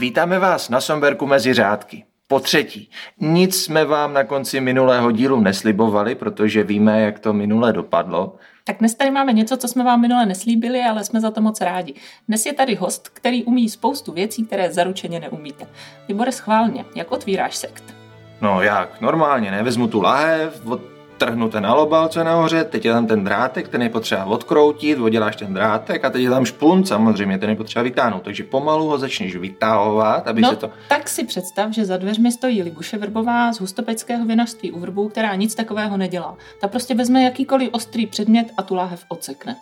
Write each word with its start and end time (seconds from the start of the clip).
Vítáme 0.00 0.38
vás 0.38 0.68
na 0.68 0.80
Somberku 0.80 1.26
mezi 1.26 1.54
řádky. 1.54 2.04
Po 2.28 2.40
třetí, 2.40 2.90
nic 3.20 3.62
jsme 3.62 3.84
vám 3.84 4.12
na 4.12 4.24
konci 4.24 4.60
minulého 4.60 5.10
dílu 5.10 5.40
neslibovali, 5.40 6.14
protože 6.14 6.62
víme, 6.62 7.00
jak 7.00 7.18
to 7.18 7.32
minule 7.32 7.72
dopadlo. 7.72 8.36
Tak 8.64 8.78
dnes 8.78 8.94
tady 8.94 9.10
máme 9.10 9.32
něco, 9.32 9.56
co 9.56 9.68
jsme 9.68 9.84
vám 9.84 10.00
minule 10.00 10.26
neslíbili, 10.26 10.82
ale 10.82 11.04
jsme 11.04 11.20
za 11.20 11.30
to 11.30 11.40
moc 11.40 11.60
rádi. 11.60 11.94
Dnes 12.28 12.46
je 12.46 12.52
tady 12.52 12.74
host, 12.74 13.08
který 13.08 13.44
umí 13.44 13.68
spoustu 13.68 14.12
věcí, 14.12 14.46
které 14.46 14.72
zaručeně 14.72 15.20
neumíte. 15.20 15.66
Libore, 16.08 16.32
schválně, 16.32 16.84
jak 16.94 17.12
otvíráš 17.12 17.56
sekt? 17.56 17.94
No 18.40 18.62
jak, 18.62 19.00
normálně, 19.00 19.50
nevezmu 19.50 19.88
tu 19.88 20.02
lahev, 20.02 20.66
od 20.66 20.80
trhnu 21.20 21.50
ten 21.50 21.66
alobal, 21.66 22.08
co 22.08 22.20
je 22.20 22.24
nahoře, 22.24 22.64
teď 22.64 22.84
je 22.84 22.92
tam 22.92 23.06
ten 23.06 23.24
drátek, 23.24 23.68
ten 23.68 23.82
je 23.82 23.88
potřeba 23.88 24.24
odkroutit, 24.24 24.98
odděláš 24.98 25.36
ten 25.36 25.54
drátek 25.54 26.04
a 26.04 26.10
teď 26.10 26.22
je 26.22 26.30
tam 26.30 26.44
špunt, 26.44 26.88
samozřejmě, 26.88 27.38
ten 27.38 27.50
je 27.50 27.56
potřeba 27.56 27.82
vytáhnout. 27.82 28.22
Takže 28.22 28.44
pomalu 28.44 28.88
ho 28.88 28.98
začneš 28.98 29.36
vytahovat, 29.36 30.28
aby 30.28 30.40
no, 30.40 30.50
se 30.50 30.56
to... 30.56 30.70
tak 30.88 31.08
si 31.08 31.24
představ, 31.24 31.72
že 31.72 31.84
za 31.84 31.96
dveřmi 31.96 32.32
stojí 32.32 32.62
Libuše 32.62 32.98
Vrbová 32.98 33.52
z 33.52 33.60
hustopeckého 33.60 34.24
vinařství 34.24 34.72
u 34.72 34.80
Vrbů, 34.80 35.08
která 35.08 35.34
nic 35.34 35.54
takového 35.54 35.96
nedělá. 35.96 36.36
Ta 36.60 36.68
prostě 36.68 36.94
vezme 36.94 37.22
jakýkoliv 37.22 37.68
ostrý 37.72 38.06
předmět 38.06 38.46
a 38.56 38.62
tu 38.62 38.74
láhev 38.74 39.04
odsekne. 39.08 39.56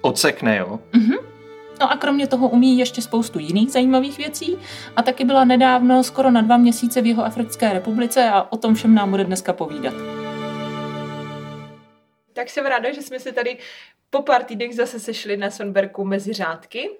Odsekne, 0.00 0.56
jo? 0.56 0.78
Mhm. 0.92 1.16
No 1.80 1.92
a 1.92 1.96
kromě 1.96 2.26
toho 2.26 2.48
umí 2.48 2.78
ještě 2.78 3.02
spoustu 3.02 3.38
jiných 3.38 3.70
zajímavých 3.70 4.18
věcí 4.18 4.56
a 4.96 5.02
taky 5.02 5.24
byla 5.24 5.44
nedávno 5.44 6.02
skoro 6.02 6.30
na 6.30 6.40
dva 6.40 6.56
měsíce 6.56 7.02
v 7.02 7.06
jeho 7.06 7.24
Africké 7.24 7.72
republice 7.72 8.30
a 8.30 8.52
o 8.52 8.56
tom 8.56 8.74
všem 8.74 8.94
nám 8.94 9.10
bude 9.10 9.24
dneska 9.24 9.52
povídat 9.52 9.94
tak 12.38 12.50
jsem 12.50 12.66
ráda, 12.66 12.92
že 12.92 13.02
jsme 13.02 13.20
se 13.20 13.32
tady 13.32 13.58
po 14.10 14.22
pár 14.22 14.44
týdnech 14.44 14.74
zase 14.74 15.00
sešli 15.00 15.36
na 15.36 15.50
Sonberku 15.50 16.04
mezi 16.04 16.32
řádky. 16.32 16.90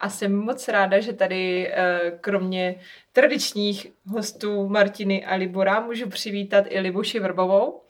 A 0.00 0.08
jsem 0.08 0.36
moc 0.36 0.68
ráda, 0.68 1.00
že 1.00 1.12
tady 1.12 1.68
eh, 1.68 2.18
kromě 2.20 2.80
tradičních 3.12 3.86
hostů 4.06 4.68
Martiny 4.68 5.26
a 5.26 5.34
Libora 5.34 5.80
můžu 5.80 6.08
přivítat 6.08 6.64
i 6.68 6.80
Libuši 6.80 7.20
Vrbovou 7.20 7.80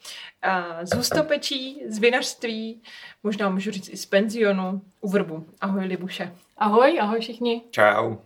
z 0.82 0.96
hustopečí, 0.96 1.82
z 1.86 1.98
vinařství, 1.98 2.82
možná 3.22 3.48
můžu 3.48 3.70
říct 3.70 3.88
i 3.88 3.96
z 3.96 4.06
penzionu 4.06 4.82
u 5.00 5.08
Vrbu. 5.08 5.46
Ahoj 5.60 5.84
Libuše. 5.84 6.32
Ahoj, 6.56 6.98
ahoj 7.00 7.20
všichni. 7.20 7.62
Čau. 7.70 8.16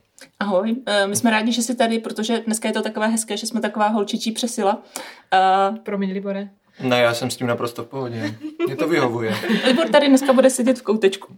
Ahoj, 0.41 0.77
eh, 0.87 1.07
my 1.07 1.17
jsme 1.17 1.31
rádi, 1.31 1.53
že 1.53 1.63
jsi 1.63 1.77
tady, 1.77 1.99
protože 1.99 2.41
dneska 2.41 2.69
je 2.69 2.75
to 2.75 2.83
takové 2.83 3.09
hezké, 3.09 3.37
že 3.37 3.47
jsme 3.47 3.61
taková 3.61 3.89
holčičí 3.89 4.33
přesila. 4.33 4.77
Uh, 4.77 5.79
Promiň, 5.79 6.13
Libore. 6.13 6.49
Ne, 6.81 7.01
já 7.01 7.15
jsem 7.15 7.31
s 7.31 7.37
tím 7.37 7.47
naprosto 7.47 7.85
v 7.85 7.87
pohodě. 7.87 8.35
Mě 8.67 8.77
to 8.77 8.89
vyhovuje. 8.89 9.35
Libor 9.67 9.89
tady 9.89 10.09
dneska 10.09 10.33
bude 10.33 10.51
sedět 10.51 10.79
v 10.79 10.83
koutečku. 10.83 11.37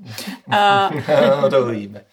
A... 0.50 0.90
no, 1.42 1.50
to 1.50 1.62
uvidíme. 1.62 2.04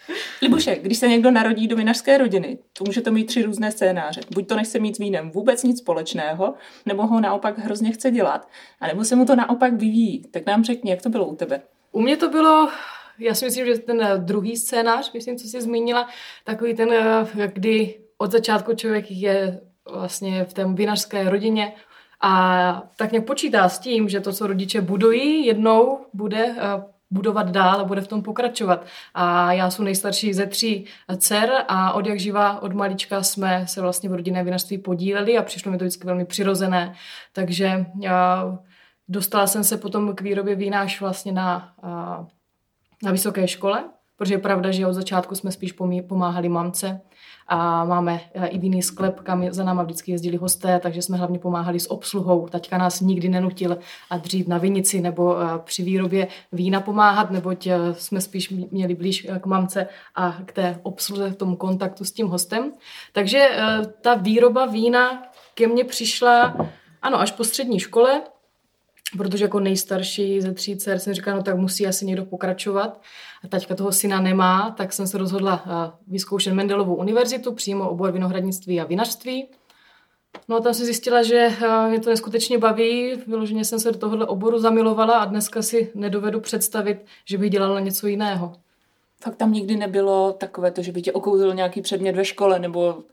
Libuše, 0.42 0.76
když 0.82 0.98
se 0.98 1.08
někdo 1.08 1.32
narodí 1.32 1.68
do 1.68 1.76
vinařské 1.76 2.18
rodiny, 2.18 2.58
to 2.74 2.84
může 2.84 3.02
to 3.02 3.12
mít 3.12 3.26
tři 3.26 3.44
různé 3.44 3.72
scénáře. 3.72 4.22
Buď 4.34 4.48
to 4.48 4.56
nechce 4.56 4.80
mít 4.80 4.96
s 4.96 5.00
vínem 5.00 5.32
vůbec 5.32 5.64
nic 5.64 5.80
společného, 5.80 6.54
nebo 6.86 7.08
ho 7.08 7.20
naopak 7.20 7.58
hrozně 7.58 7.92
chce 7.92 8.12
dělat, 8.12 8.48
a 8.80 8.88
nebo 8.88 9.04
se 9.04 9.16
mu 9.16 9.26
to 9.26 9.36
naopak 9.36 9.74
vyvíjí. 9.74 10.24
Tak 10.32 10.46
nám 10.46 10.64
řekni, 10.64 10.92
jak 10.92 11.02
to 11.02 11.10
bylo 11.10 11.26
u 11.26 11.36
tebe. 11.36 11.62
U 11.92 12.02
mě 12.02 12.18
to 12.18 12.30
bylo 12.30 12.70
já 13.20 13.36
si 13.36 13.46
myslím, 13.46 13.66
že 13.66 13.78
ten 13.78 14.12
druhý 14.18 14.58
scénář, 14.58 15.14
myslím, 15.14 15.38
co 15.38 15.48
jsi 15.48 15.62
zmínila, 15.62 16.10
takový 16.44 16.76
ten, 16.76 16.90
kdy 17.54 17.96
od 18.18 18.32
začátku 18.32 18.76
člověk 18.76 19.06
je 19.10 19.62
vlastně 19.92 20.46
v 20.46 20.54
té 20.54 20.66
vinařské 20.66 21.30
rodině, 21.30 21.74
a 22.22 22.84
tak 22.98 23.12
nějak 23.12 23.26
počítá 23.26 23.70
s 23.70 23.80
tím, 23.80 24.10
že 24.10 24.20
to, 24.20 24.34
co 24.34 24.48
rodiče 24.48 24.82
budují, 24.82 25.46
jednou 25.46 26.06
bude 26.14 26.56
eh, 26.58 26.84
budovat 27.12 27.50
dál 27.50 27.80
a 27.80 27.84
bude 27.84 28.02
v 28.02 28.08
tom 28.08 28.22
pokračovat. 28.22 28.86
A 29.14 29.54
já 29.54 29.70
jsem 29.70 29.86
nejstarší 29.86 30.34
ze 30.34 30.46
tří 30.46 30.86
dcer 31.18 31.52
a 31.68 31.94
od 31.94 32.08
jak 32.08 32.20
živa, 32.20 32.62
od 32.62 32.74
malička 32.74 33.24
jsme 33.24 33.68
se 33.68 33.82
vlastně 33.82 34.10
v 34.10 34.14
rodinné 34.14 34.44
vinařství 34.44 34.78
podíleli 34.78 35.38
a 35.38 35.44
přišlo 35.44 35.72
mi 35.72 35.78
to 35.78 35.84
vždycky 35.84 36.08
velmi 36.08 36.26
přirozené. 36.26 36.94
Takže 37.34 37.86
já 38.02 38.58
dostala 39.08 39.48
jsem 39.48 39.64
se 39.64 39.78
potom 39.78 40.16
k 40.16 40.22
výrobě 40.22 40.56
vína 40.56 40.82
až 40.82 41.02
vlastně 41.02 41.32
na, 41.32 41.74
eh, 41.84 42.26
na 43.04 43.12
vysoké 43.12 43.48
škole, 43.48 43.84
protože 44.18 44.34
je 44.34 44.38
pravda, 44.38 44.72
že 44.72 44.88
od 44.88 44.94
začátku 44.94 45.36
jsme 45.36 45.52
spíš 45.52 45.72
pomáhali 46.08 46.50
mamce 46.50 47.02
a 47.54 47.86
máme 47.86 48.22
eh, 48.34 48.48
i 48.48 48.58
jiný 48.58 48.82
sklep, 48.82 49.20
kam 49.20 49.54
za 49.54 49.64
náma 49.64 49.84
vždycky 49.84 50.12
jezdili 50.12 50.38
hosté, 50.38 50.80
takže 50.80 51.02
jsme 51.02 51.18
hlavně 51.18 51.40
pomáhali 51.40 51.80
s 51.80 51.92
obsluhou. 51.92 52.48
Taťka 52.48 52.78
nás 52.78 53.02
nikdy 53.02 53.30
nenutil 53.30 53.78
a 54.10 54.18
dřít 54.18 54.48
na 54.48 54.58
vinici 54.58 55.02
nebo 55.02 55.42
eh, 55.42 55.46
při 55.64 55.84
výrobě 55.84 56.28
vína 56.52 56.82
pomáhat, 56.82 57.32
neboť 57.32 57.68
eh, 57.68 57.78
jsme 57.94 58.22
spíš 58.22 58.50
měli 58.50 58.96
blíž 58.96 59.28
k 59.42 59.46
mamce 59.46 59.88
a 60.16 60.38
k 60.46 60.52
té 60.52 60.80
obsluze, 60.84 61.30
v 61.30 61.36
tom 61.36 61.56
kontaktu 61.56 62.06
s 62.06 62.12
tím 62.12 62.28
hostem. 62.28 62.72
Takže 63.12 63.50
ta 64.02 64.14
výroba 64.14 64.66
vína 64.66 65.24
ke 65.54 65.68
mně 65.68 65.84
přišla, 65.84 66.56
ano, 67.02 67.20
až 67.20 67.32
po 67.32 67.44
střední 67.44 67.80
škole, 67.80 68.22
protože 69.18 69.44
jako 69.44 69.60
nejstarší 69.60 70.42
ze 70.42 70.54
tří 70.54 70.78
dcer 70.78 71.00
jsem 71.00 71.14
říkala, 71.14 71.38
no 71.38 71.44
tak 71.44 71.58
musí 71.58 71.88
asi 71.88 72.06
někdo 72.06 72.26
pokračovat. 72.26 73.02
A 73.44 73.48
taťka 73.48 73.76
toho 73.76 73.92
syna 73.92 74.22
nemá, 74.22 74.76
tak 74.78 74.94
jsem 74.94 75.08
se 75.08 75.18
rozhodla 75.18 75.64
eh, 75.66 75.92
vyzkoušet 76.08 76.54
Mendelovou 76.54 76.96
univerzitu, 76.96 77.52
přímo 77.52 77.90
obor 77.90 78.12
vinohradnictví 78.12 78.82
a 78.82 78.86
vinařství. 78.86 79.48
No 80.48 80.58
a 80.58 80.60
tam 80.60 80.74
jsem 80.74 80.86
zjistila, 80.86 81.24
že 81.24 81.50
eh, 81.62 81.90
mě 81.90 82.00
to 82.00 82.10
neskutečně 82.10 82.58
baví, 82.58 83.16
vyloženě 83.28 83.66
jsem 83.66 83.80
se 83.80 83.92
do 83.92 83.98
tohohle 83.98 84.26
oboru 84.26 84.60
zamilovala 84.60 85.20
a 85.20 85.26
dneska 85.26 85.62
si 85.62 85.92
nedovedu 85.96 86.40
představit, 86.40 87.06
že 87.26 87.38
bych 87.38 87.50
dělala 87.50 87.80
něco 87.80 88.08
jiného. 88.08 88.54
Fakt 89.24 89.36
tam 89.36 89.54
nikdy 89.54 89.76
nebylo 89.76 90.34
takové 90.34 90.72
to, 90.72 90.82
že 90.82 90.92
by 90.92 91.02
tě 91.02 91.12
okouzil 91.12 91.54
nějaký 91.54 91.82
předmět 91.82 92.16
ve 92.16 92.26
škole 92.26 92.60
nebo 92.60 93.04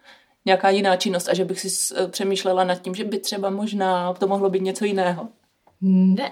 nějaká 0.44 0.70
jiná 0.70 0.96
činnost 0.96 1.28
a 1.28 1.34
že 1.34 1.44
bych 1.44 1.60
si 1.60 1.94
eh, 1.94 2.08
přemýšlela 2.08 2.64
nad 2.64 2.82
tím, 2.82 2.94
že 2.94 3.04
by 3.04 3.18
třeba 3.18 3.50
možná 3.50 4.12
to 4.12 4.26
mohlo 4.26 4.50
být 4.50 4.62
něco 4.62 4.84
jiného? 4.84 5.28
Ne, 5.80 6.30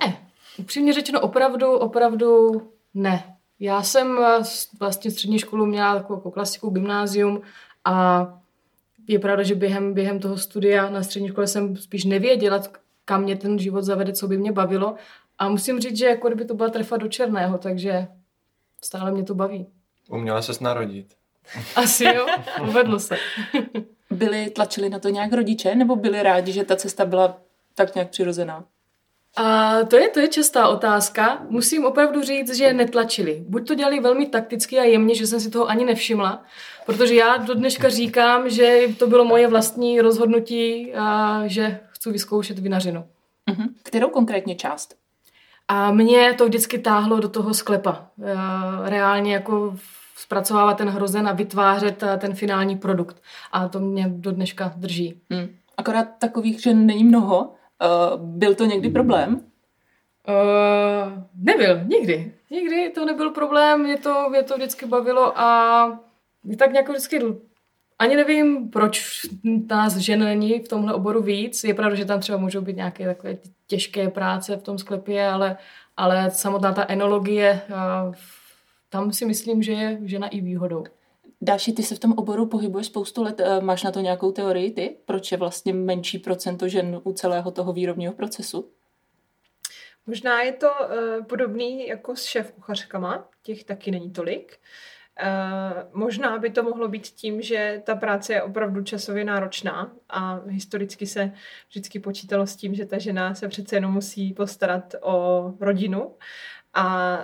upřímně 0.58 0.92
řečeno 0.92 1.20
opravdu, 1.20 1.72
opravdu 1.72 2.52
ne. 2.94 3.36
Já 3.60 3.82
jsem 3.82 4.18
vlastně 4.80 5.10
střední 5.10 5.38
školu 5.38 5.66
měla 5.66 5.94
takovou 5.94 6.18
jako 6.18 6.30
klasiku 6.30 6.70
gymnázium 6.70 7.42
a 7.84 8.26
je 9.08 9.18
pravda, 9.18 9.42
že 9.42 9.54
během, 9.54 9.94
během 9.94 10.20
toho 10.20 10.38
studia 10.38 10.90
na 10.90 11.02
střední 11.02 11.28
škole 11.28 11.46
jsem 11.46 11.76
spíš 11.76 12.04
nevěděla, 12.04 12.62
kam 13.04 13.22
mě 13.22 13.36
ten 13.36 13.58
život 13.58 13.82
zavede, 13.82 14.12
co 14.12 14.28
by 14.28 14.38
mě 14.38 14.52
bavilo. 14.52 14.94
A 15.38 15.48
musím 15.48 15.80
říct, 15.80 15.96
že 15.98 16.06
jako 16.06 16.28
kdyby 16.28 16.44
to 16.44 16.54
byla 16.54 16.68
trefa 16.68 16.96
do 16.96 17.08
černého, 17.08 17.58
takže 17.58 18.06
stále 18.84 19.12
mě 19.12 19.22
to 19.22 19.34
baví. 19.34 19.66
Uměla 20.08 20.42
se 20.42 20.52
narodit. 20.64 21.14
Asi 21.76 22.04
jo, 22.04 22.26
uvedlo 22.68 23.00
se. 23.00 23.16
byli, 24.10 24.50
tlačili 24.50 24.88
na 24.88 24.98
to 24.98 25.08
nějak 25.08 25.32
rodiče, 25.32 25.74
nebo 25.74 25.96
byli 25.96 26.22
rádi, 26.22 26.52
že 26.52 26.64
ta 26.64 26.76
cesta 26.76 27.04
byla 27.04 27.38
tak 27.74 27.94
nějak 27.94 28.10
přirozená? 28.10 28.64
A 29.36 29.74
to 29.84 29.96
je, 29.96 30.08
to 30.08 30.20
je 30.20 30.28
častá 30.28 30.68
otázka. 30.68 31.42
Musím 31.48 31.84
opravdu 31.84 32.22
říct, 32.22 32.54
že 32.54 32.72
netlačili. 32.72 33.44
Buď 33.48 33.68
to 33.68 33.74
dělali 33.74 34.00
velmi 34.00 34.26
takticky 34.26 34.78
a 34.78 34.84
jemně, 34.84 35.14
že 35.14 35.26
jsem 35.26 35.40
si 35.40 35.50
toho 35.50 35.68
ani 35.68 35.84
nevšimla, 35.84 36.42
protože 36.86 37.14
já 37.14 37.36
do 37.36 37.54
dneška 37.54 37.88
říkám, 37.88 38.50
že 38.50 38.80
to 38.98 39.06
bylo 39.06 39.24
moje 39.24 39.48
vlastní 39.48 40.00
rozhodnutí, 40.00 40.92
a 40.94 41.42
že 41.46 41.80
chci 41.88 42.10
vyzkoušet 42.10 42.58
vinařinu. 42.58 43.04
Uh-huh. 43.50 43.68
Kterou 43.82 44.08
konkrétně 44.08 44.54
část? 44.54 44.94
A 45.68 45.92
mě 45.92 46.34
to 46.38 46.44
vždycky 46.44 46.78
táhlo 46.78 47.20
do 47.20 47.28
toho 47.28 47.54
sklepa. 47.54 48.06
Reálně 48.84 49.32
jako 49.32 49.76
zpracovávat 50.16 50.78
ten 50.78 50.88
hrozen 50.88 51.28
a 51.28 51.32
vytvářet 51.32 52.04
ten 52.18 52.34
finální 52.34 52.76
produkt. 52.76 53.22
A 53.52 53.68
to 53.68 53.80
mě 53.80 54.06
do 54.08 54.32
dneška 54.32 54.72
drží. 54.76 55.20
Hmm. 55.30 55.48
Akorát 55.76 56.08
takových, 56.18 56.62
že 56.62 56.74
není 56.74 57.04
mnoho, 57.04 57.52
Uh, 57.80 58.20
byl 58.20 58.54
to 58.54 58.64
někdy 58.64 58.90
problém? 58.90 59.40
Uh, 60.28 61.22
nebyl, 61.34 61.84
nikdy. 61.84 62.32
Nikdy 62.50 62.90
to 62.90 63.04
nebyl 63.04 63.30
problém, 63.30 63.82
mě 63.82 63.96
to, 63.98 64.28
mě 64.30 64.42
to 64.42 64.54
vždycky 64.54 64.86
bavilo 64.86 65.38
a 65.38 66.00
tak 66.58 66.72
nějak 66.72 66.88
vždycky 66.88 67.20
ani 67.98 68.16
nevím, 68.16 68.70
proč 68.70 69.20
nás 69.70 69.96
žen 69.96 70.20
není 70.20 70.58
v 70.60 70.68
tomhle 70.68 70.94
oboru 70.94 71.22
víc. 71.22 71.64
Je 71.64 71.74
pravda, 71.74 71.96
že 71.96 72.04
tam 72.04 72.20
třeba 72.20 72.38
můžou 72.38 72.60
být 72.60 72.76
nějaké 72.76 73.06
takové 73.06 73.36
těžké 73.66 74.08
práce 74.08 74.56
v 74.56 74.62
tom 74.62 74.78
sklepě, 74.78 75.28
ale, 75.28 75.56
ale 75.96 76.30
samotná 76.30 76.72
ta 76.72 76.84
enologie, 76.88 77.60
tam 78.88 79.12
si 79.12 79.24
myslím, 79.24 79.62
že 79.62 79.72
je 79.72 79.98
žena 80.04 80.28
i 80.28 80.40
výhodou. 80.40 80.84
Dáši, 81.46 81.72
ty 81.72 81.82
se 81.82 81.94
v 81.94 81.98
tom 81.98 82.12
oboru 82.12 82.46
pohybuješ 82.46 82.86
spoustu 82.86 83.22
let. 83.22 83.40
Eh, 83.40 83.60
máš 83.60 83.82
na 83.82 83.90
to 83.90 84.00
nějakou 84.00 84.32
teorii 84.32 84.70
ty? 84.70 84.96
Proč 85.04 85.32
je 85.32 85.38
vlastně 85.38 85.74
menší 85.74 86.18
procento 86.18 86.68
žen 86.68 87.00
u 87.04 87.12
celého 87.12 87.50
toho 87.50 87.72
výrobního 87.72 88.12
procesu? 88.12 88.70
Možná 90.06 90.42
je 90.42 90.52
to 90.52 90.66
uh, 90.66 91.24
podobný 91.24 91.86
jako 91.86 92.16
s 92.16 92.24
šéf 92.24 92.52
kuchařkama, 92.52 93.28
těch 93.42 93.64
taky 93.64 93.90
není 93.90 94.10
tolik. 94.10 94.58
Uh, 95.22 96.00
možná 96.00 96.38
by 96.38 96.50
to 96.50 96.62
mohlo 96.62 96.88
být 96.88 97.06
tím, 97.06 97.42
že 97.42 97.82
ta 97.86 97.94
práce 97.94 98.32
je 98.32 98.42
opravdu 98.42 98.82
časově 98.82 99.24
náročná 99.24 99.92
a 100.08 100.40
historicky 100.46 101.06
se 101.06 101.32
vždycky 101.68 102.00
počítalo 102.00 102.46
s 102.46 102.56
tím, 102.56 102.74
že 102.74 102.86
ta 102.86 102.98
žena 102.98 103.34
se 103.34 103.48
přece 103.48 103.76
jenom 103.76 103.92
musí 103.92 104.32
postarat 104.32 104.94
o 105.00 105.52
rodinu 105.60 106.14
a 106.74 107.18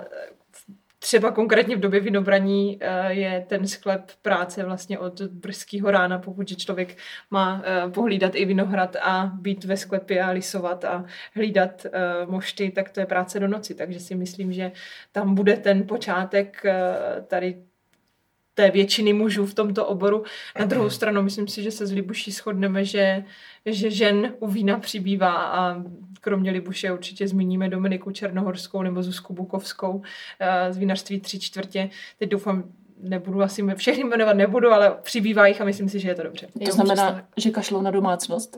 třeba 1.03 1.31
konkrétně 1.31 1.75
v 1.75 1.79
době 1.79 1.99
vinobraní 1.99 2.77
eh, 2.81 3.13
je 3.13 3.45
ten 3.47 3.67
sklep 3.67 4.11
práce 4.21 4.63
vlastně 4.63 4.99
od 4.99 5.21
brzkého 5.21 5.91
rána, 5.91 6.19
pokud 6.19 6.57
člověk 6.57 6.97
má 7.31 7.63
eh, 7.65 7.89
pohlídat 7.89 8.35
i 8.35 8.45
vinohrad 8.45 8.95
a 9.01 9.31
být 9.33 9.63
ve 9.63 9.77
sklepě 9.77 10.23
a 10.23 10.29
lisovat 10.29 10.85
a 10.85 11.05
hlídat 11.35 11.85
eh, 11.85 11.91
mošty, 12.25 12.71
tak 12.71 12.89
to 12.89 12.99
je 12.99 13.05
práce 13.05 13.39
do 13.39 13.47
noci. 13.47 13.75
Takže 13.75 13.99
si 13.99 14.15
myslím, 14.15 14.53
že 14.53 14.71
tam 15.11 15.35
bude 15.35 15.57
ten 15.57 15.87
počátek 15.87 16.63
tady 17.27 17.55
té 18.55 18.71
většiny 18.71 19.13
mužů 19.13 19.45
v 19.45 19.53
tomto 19.53 19.85
oboru. 19.85 20.23
Na 20.59 20.65
druhou 20.65 20.89
stranu 20.89 21.21
myslím 21.21 21.47
si, 21.47 21.63
že 21.63 21.71
se 21.71 21.87
z 21.87 21.91
Libuší 21.91 22.31
shodneme, 22.31 22.85
že, 22.85 23.23
že 23.65 23.91
žen 23.91 24.33
u 24.39 24.47
vína 24.47 24.79
přibývá 24.79 25.33
a 25.33 25.83
kromě 26.21 26.51
Libuše 26.51 26.91
určitě 26.91 27.27
zmíníme 27.27 27.69
Dominiku 27.69 28.11
Černohorskou 28.11 28.81
nebo 28.81 29.03
Zuzku 29.03 29.33
Bukovskou 29.33 30.01
eh, 30.39 30.73
z 30.73 30.77
vinařství 30.77 31.19
tři 31.19 31.39
čtvrtě. 31.39 31.89
Teď 32.19 32.29
doufám, 32.29 32.63
nebudu 33.03 33.41
asi 33.41 33.63
všechny 33.75 34.03
jmenovat 34.03 34.33
nebudu, 34.33 34.71
ale 34.71 34.95
přibývá 35.01 35.47
jich 35.47 35.61
a 35.61 35.65
myslím 35.65 35.89
si, 35.89 35.99
že 35.99 36.07
je 36.07 36.15
to 36.15 36.23
dobře. 36.23 36.47
To 36.65 36.71
znamená, 36.71 37.23
že 37.37 37.49
kašlou 37.49 37.81
na 37.81 37.91
domácnost? 37.91 38.57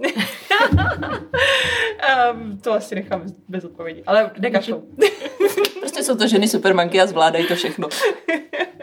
um, 2.33 2.57
to 2.63 2.73
asi 2.73 2.95
nechám 2.95 3.23
bez 3.47 3.63
odpovědi, 3.63 4.03
ale 4.07 4.31
nekašlou. 4.39 4.83
prostě 5.79 6.03
jsou 6.03 6.17
to 6.17 6.27
ženy 6.27 6.47
supermanky 6.47 7.01
a 7.01 7.07
zvládají 7.07 7.47
to 7.47 7.55
všechno. 7.55 7.87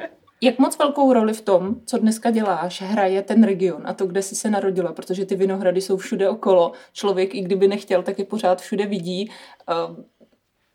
Jak 0.44 0.59
moc 0.59 0.79
velkou 0.79 1.12
roli 1.12 1.33
v 1.33 1.41
tom, 1.41 1.77
co 1.87 1.99
dneska 1.99 2.31
děláš, 2.31 2.83
hraje 2.83 3.23
ten 3.23 3.44
region 3.44 3.83
a 3.85 3.93
to, 3.93 4.06
kde 4.06 4.23
jsi 4.23 4.35
se 4.35 4.50
narodila, 4.50 4.93
protože 4.93 5.27
ty 5.27 5.37
vinohrady 5.37 5.81
jsou 5.81 5.97
všude 5.97 6.29
okolo. 6.29 6.73
Člověk, 6.93 7.35
i 7.35 7.41
kdyby 7.41 7.69
nechtěl, 7.69 8.03
tak 8.03 8.19
je 8.19 8.25
pořád 8.25 8.61
všude 8.61 8.87
vidí. 8.87 9.31
Ehm, 9.69 10.05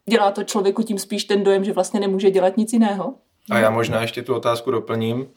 dělá 0.09 0.31
to 0.31 0.43
člověku 0.43 0.83
tím 0.83 0.99
spíš 0.99 1.23
ten 1.23 1.43
dojem, 1.43 1.63
že 1.63 1.73
vlastně 1.73 1.99
nemůže 1.99 2.31
dělat 2.31 2.57
nic 2.57 2.73
jiného? 2.73 3.15
A 3.49 3.59
já 3.59 3.69
možná 3.69 4.01
ještě 4.01 4.21
tu 4.21 4.35
otázku 4.35 4.71
doplním. 4.71 5.27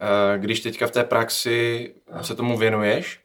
Eh, 0.00 0.38
když 0.38 0.60
teďka 0.60 0.86
v 0.86 0.90
té 0.90 1.04
praxi 1.04 1.94
se 2.20 2.34
tomu 2.34 2.58
věnuješ, 2.58 3.20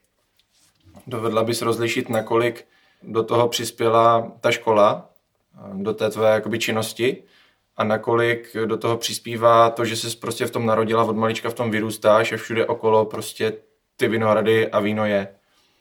dovedla 1.06 1.44
bys 1.44 1.62
rozlišit, 1.62 2.08
nakolik 2.08 2.64
do 3.02 3.22
toho 3.22 3.48
přispěla 3.48 4.32
ta 4.40 4.50
škola, 4.50 5.10
eh, 5.54 5.82
do 5.82 5.94
té 5.94 6.10
tvé 6.10 6.30
jakoby, 6.30 6.58
činnosti, 6.58 7.22
a 7.80 7.84
nakolik 7.84 8.56
do 8.66 8.76
toho 8.76 8.96
přispívá 8.96 9.70
to, 9.70 9.84
že 9.84 9.96
jsi 9.96 10.16
prostě 10.16 10.46
v 10.46 10.50
tom 10.50 10.66
narodila, 10.66 11.04
od 11.04 11.16
malička 11.16 11.50
v 11.50 11.54
tom 11.54 11.70
vyrůstáš 11.70 12.32
a 12.32 12.36
všude 12.36 12.66
okolo 12.66 13.04
prostě 13.04 13.52
ty 13.96 14.08
vinohrady 14.08 14.68
a 14.68 14.80
víno 14.80 15.06
je. 15.06 15.28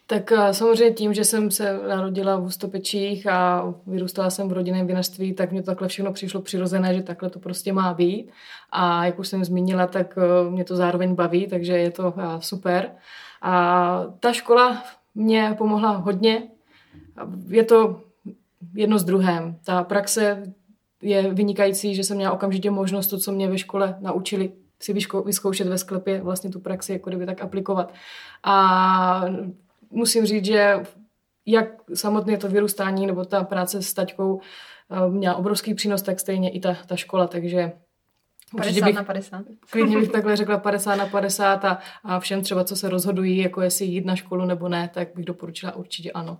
Tak 0.07 0.31
eh, 0.31 0.53
samozřejmě 0.53 0.93
tím, 0.93 1.13
že 1.13 1.25
jsem 1.25 1.51
se 1.51 1.79
narodila 1.87 2.37
v 2.37 2.41
Hustopečích 2.41 3.27
a 3.27 3.73
vyrůstala 3.87 4.29
jsem 4.29 4.49
v 4.49 4.53
rodinném 4.53 4.87
vinařství, 4.87 5.33
tak 5.33 5.51
mě 5.51 5.61
to 5.61 5.65
takhle 5.65 5.87
všechno 5.87 6.13
přišlo 6.13 6.41
přirozené, 6.41 6.93
že 6.93 7.03
takhle 7.03 7.29
to 7.29 7.39
prostě 7.39 7.73
má 7.73 7.93
být. 7.93 8.31
A 8.71 9.05
jak 9.05 9.19
už 9.19 9.27
jsem 9.27 9.45
zmínila, 9.45 9.87
tak 9.87 10.17
eh, 10.17 10.49
mě 10.49 10.63
to 10.63 10.75
zároveň 10.75 11.15
baví, 11.15 11.47
takže 11.47 11.73
je 11.77 11.91
to 11.91 12.13
eh, 12.17 12.23
super. 12.39 12.91
A 13.41 14.03
ta 14.19 14.33
škola 14.33 14.83
mě 15.15 15.55
pomohla 15.57 15.89
hodně. 15.91 16.43
Je 17.47 17.63
to 17.63 18.01
jedno 18.73 18.99
s 18.99 19.03
druhém. 19.03 19.57
Ta 19.65 19.83
praxe 19.83 20.53
je 21.01 21.33
vynikající, 21.33 21.95
že 21.95 22.03
jsem 22.03 22.17
měla 22.17 22.33
okamžitě 22.33 22.71
možnost 22.71 23.07
to, 23.07 23.17
co 23.17 23.31
mě 23.31 23.47
ve 23.47 23.57
škole 23.57 23.97
naučili, 23.99 24.51
si 24.81 24.93
vyzkoušet 25.25 25.67
ve 25.67 25.77
sklepě, 25.77 26.21
vlastně 26.21 26.49
tu 26.49 26.59
praxi 26.59 26.93
jako 26.93 27.09
kdyby 27.09 27.25
tak 27.25 27.41
aplikovat. 27.41 27.93
A 28.43 29.25
musím 29.89 30.25
říct, 30.25 30.45
že 30.45 30.83
jak 31.45 31.67
samotné 31.93 32.37
to 32.37 32.47
vyrůstání 32.47 33.07
nebo 33.07 33.25
ta 33.25 33.43
práce 33.43 33.81
s 33.81 33.93
taťkou 33.93 34.41
eh, 34.91 35.09
měla 35.09 35.35
obrovský 35.35 35.73
přínos, 35.73 36.01
tak 36.01 36.19
stejně 36.19 36.49
i 36.49 36.59
ta, 36.59 36.77
ta 36.87 36.95
škola, 36.95 37.27
takže 37.27 37.71
50 38.57 38.85
bych, 38.85 38.95
na 38.95 39.03
50. 39.03 39.45
Klidně 39.71 39.99
bych 39.99 40.11
takhle 40.11 40.35
řekla 40.35 40.57
50 40.59 40.95
na 40.95 41.05
50 41.05 41.65
a, 41.65 41.79
a 42.03 42.19
všem 42.19 42.41
třeba, 42.41 42.63
co 42.63 42.75
se 42.75 42.89
rozhodují, 42.89 43.37
jako 43.37 43.61
jestli 43.61 43.85
jít 43.85 44.05
na 44.05 44.15
školu 44.15 44.45
nebo 44.45 44.69
ne, 44.69 44.89
tak 44.93 45.07
bych 45.15 45.25
doporučila 45.25 45.75
určitě 45.75 46.11
ano. 46.11 46.39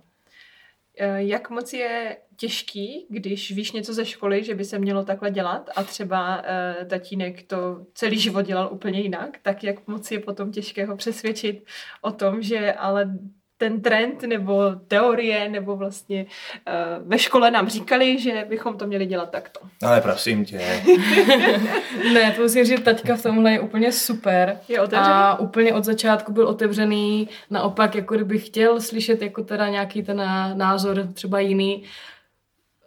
Eh, 1.02 1.22
jak 1.22 1.50
moc 1.50 1.72
je 1.72 2.16
těžký, 2.36 3.06
když 3.08 3.52
víš 3.52 3.72
něco 3.72 3.94
ze 3.94 4.04
školy, 4.04 4.44
že 4.44 4.54
by 4.54 4.64
se 4.64 4.78
mělo 4.78 5.04
takhle 5.04 5.30
dělat 5.30 5.70
a 5.76 5.82
třeba 5.84 6.36
uh, 6.36 6.88
tatínek 6.88 7.42
to 7.42 7.86
celý 7.94 8.18
život 8.18 8.42
dělal 8.42 8.68
úplně 8.72 9.00
jinak, 9.00 9.38
tak 9.42 9.64
jak 9.64 9.88
moc 9.88 10.10
je 10.10 10.18
potom 10.18 10.52
těžké 10.52 10.86
ho 10.86 10.96
přesvědčit 10.96 11.64
o 12.02 12.12
tom, 12.12 12.42
že 12.42 12.72
ale 12.72 13.18
ten 13.60 13.80
trend 13.80 14.22
nebo 14.22 14.62
teorie 14.88 15.48
nebo 15.48 15.76
vlastně 15.76 16.26
uh, 16.26 17.08
ve 17.08 17.18
škole 17.18 17.50
nám 17.50 17.68
říkali, 17.68 18.18
že 18.18 18.46
bychom 18.48 18.76
to 18.76 18.86
měli 18.86 19.06
dělat 19.06 19.30
takto. 19.30 19.60
Ale 19.82 20.00
prosím 20.00 20.44
tě. 20.44 20.58
ne, 22.12 22.32
to 22.36 22.42
musím 22.42 22.64
říct, 22.64 22.82
taťka 22.82 23.16
v 23.16 23.22
tomhle 23.22 23.52
je 23.52 23.60
úplně 23.60 23.92
super. 23.92 24.58
Je 24.68 24.80
otevřený? 24.80 25.12
A 25.12 25.38
úplně 25.38 25.74
od 25.74 25.84
začátku 25.84 26.32
byl 26.32 26.48
otevřený, 26.48 27.28
naopak 27.50 27.94
jako 27.94 28.14
kdyby 28.14 28.38
chtěl 28.38 28.80
slyšet 28.80 29.22
jako 29.22 29.44
teda 29.44 29.68
nějaký 29.68 30.02
ten 30.02 30.16
názor 30.54 31.06
třeba 31.12 31.40
jiný, 31.40 31.84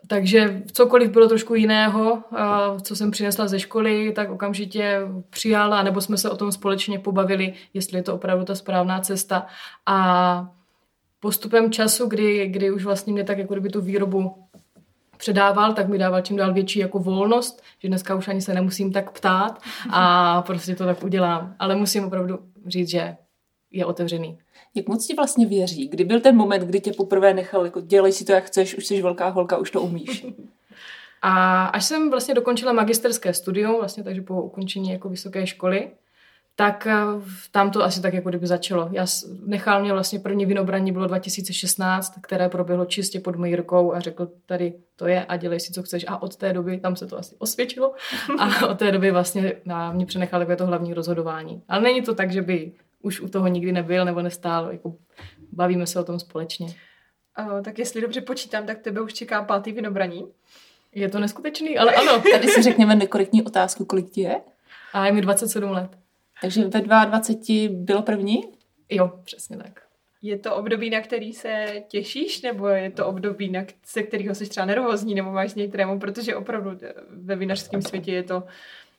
takže 0.07 0.61
cokoliv 0.71 1.11
bylo 1.11 1.27
trošku 1.27 1.55
jiného, 1.55 2.23
co 2.81 2.95
jsem 2.95 3.11
přinesla 3.11 3.47
ze 3.47 3.59
školy, 3.59 4.11
tak 4.15 4.31
okamžitě 4.31 4.99
přijala, 5.29 5.83
nebo 5.83 6.01
jsme 6.01 6.17
se 6.17 6.29
o 6.29 6.37
tom 6.37 6.51
společně 6.51 6.99
pobavili, 6.99 7.53
jestli 7.73 7.97
je 7.97 8.03
to 8.03 8.15
opravdu 8.15 8.45
ta 8.45 8.55
správná 8.55 8.99
cesta. 8.99 9.45
A 9.85 10.47
postupem 11.23 11.71
času, 11.71 12.07
kdy, 12.07 12.47
kdy 12.47 12.71
už 12.71 12.83
vlastně 12.83 13.13
mě 13.13 13.23
tak 13.23 13.37
jako 13.37 13.53
kdyby 13.53 13.69
tu 13.69 13.81
výrobu 13.81 14.35
předával, 15.17 15.73
tak 15.73 15.87
mi 15.87 15.97
dával 15.97 16.21
čím 16.21 16.37
dál 16.37 16.53
větší 16.53 16.79
jako 16.79 16.99
volnost, 16.99 17.61
že 17.79 17.87
dneska 17.87 18.15
už 18.15 18.27
ani 18.27 18.41
se 18.41 18.53
nemusím 18.53 18.91
tak 18.91 19.11
ptát 19.11 19.61
a 19.89 20.41
prostě 20.47 20.75
to 20.75 20.85
tak 20.85 21.03
udělám. 21.03 21.55
Ale 21.59 21.75
musím 21.75 22.05
opravdu 22.05 22.39
říct, 22.67 22.89
že 22.89 23.15
je 23.71 23.85
otevřený. 23.85 24.37
Jak 24.75 24.87
moc 24.87 25.07
ti 25.07 25.13
vlastně 25.13 25.45
věří? 25.45 25.87
Kdy 25.87 26.03
byl 26.03 26.19
ten 26.19 26.35
moment, 26.35 26.63
kdy 26.63 26.79
tě 26.79 26.93
poprvé 26.93 27.33
nechal, 27.33 27.65
jako 27.65 27.81
dělej 27.81 28.11
si 28.11 28.25
to, 28.25 28.31
jak 28.31 28.43
chceš, 28.43 28.77
už 28.77 28.85
jsi 28.85 29.01
velká 29.01 29.29
holka, 29.29 29.57
už 29.57 29.71
to 29.71 29.81
umíš? 29.81 30.25
A 31.25 31.65
až 31.65 31.85
jsem 31.85 32.09
vlastně 32.09 32.33
dokončila 32.33 32.73
magisterské 32.73 33.33
studium, 33.33 33.75
vlastně 33.75 34.03
takže 34.03 34.21
po 34.21 34.41
ukončení 34.41 34.89
jako 34.89 35.09
vysoké 35.09 35.47
školy, 35.47 35.91
tak 36.55 36.87
eh, 36.87 36.95
tam 37.51 37.71
to 37.71 37.83
asi 37.83 38.01
tak 38.01 38.13
jako 38.13 38.29
kdyby 38.29 38.47
začalo. 38.47 38.89
Já 38.91 39.05
nechal 39.45 39.81
mě 39.81 39.93
vlastně 39.93 40.19
první 40.19 40.45
vinobraní 40.45 40.91
bylo 40.91 41.07
2016, 41.07 42.19
které 42.21 42.49
proběhlo 42.49 42.85
čistě 42.85 43.19
pod 43.19 43.35
mojí 43.35 43.55
rukou 43.55 43.93
a 43.93 43.99
řekl 43.99 44.27
tady 44.45 44.73
to 44.95 45.07
je 45.07 45.25
a 45.25 45.37
dělej 45.37 45.59
si, 45.59 45.73
co 45.73 45.83
chceš. 45.83 46.05
A 46.07 46.21
od 46.21 46.35
té 46.35 46.53
doby, 46.53 46.77
tam 46.77 46.95
se 46.95 47.07
to 47.07 47.17
asi 47.19 47.35
osvědčilo 47.39 47.93
a 48.39 48.67
od 48.67 48.79
té 48.79 48.91
doby 48.91 49.11
vlastně 49.11 49.53
na 49.65 49.91
mě 49.91 50.05
přenechal 50.05 50.39
takové 50.39 50.55
to 50.55 50.65
hlavní 50.65 50.93
rozhodování. 50.93 51.63
Ale 51.67 51.81
není 51.81 52.01
to 52.01 52.15
tak, 52.15 52.31
že 52.31 52.41
by 52.41 52.71
už 53.01 53.21
u 53.21 53.27
toho 53.27 53.47
nikdy 53.47 53.71
nebyl 53.71 54.05
nebo 54.05 54.21
nestál, 54.21 54.71
jako 54.71 54.95
bavíme 55.51 55.87
se 55.87 55.99
o 55.99 56.03
tom 56.03 56.19
společně. 56.19 56.67
Uh, 57.39 57.61
tak 57.61 57.79
jestli 57.79 58.01
dobře 58.01 58.21
počítám, 58.21 58.65
tak 58.65 58.79
tebe 58.79 59.01
už 59.01 59.13
čeká 59.13 59.43
pátý 59.43 59.71
vinobraní. 59.71 60.27
Je 60.95 61.09
to 61.09 61.19
neskutečný, 61.19 61.77
ale 61.77 61.95
ano. 61.95 62.23
Tady 62.31 62.47
si 62.47 62.61
řekněme 62.61 62.95
nekorektní 62.95 63.43
otázku, 63.43 63.85
kolik 63.85 64.09
ti 64.09 64.21
je? 64.21 64.41
A 64.93 65.05
je 65.05 65.11
mi 65.11 65.21
27 65.21 65.71
let. 65.71 66.02
Takže 66.43 66.67
ve 66.67 66.81
22 66.81 67.69
bylo 67.71 68.01
první? 68.01 68.43
Jo, 68.89 69.11
přesně 69.23 69.57
tak. 69.57 69.81
Je 70.21 70.37
to 70.37 70.55
období, 70.55 70.89
na 70.89 71.01
který 71.01 71.33
se 71.33 71.65
těšíš, 71.87 72.41
nebo 72.41 72.67
je 72.67 72.91
to 72.91 73.07
období, 73.07 73.51
na, 73.51 73.61
se 73.85 74.03
kterého 74.03 74.35
jsi 74.35 74.49
třeba 74.49 74.65
nervózní, 74.65 75.15
nebo 75.15 75.31
máš 75.31 75.53
některému, 75.53 75.99
protože 75.99 76.35
opravdu 76.35 76.71
ve 77.09 77.35
vinařském 77.35 77.81
světě 77.81 78.11
je 78.11 78.23
to 78.23 78.43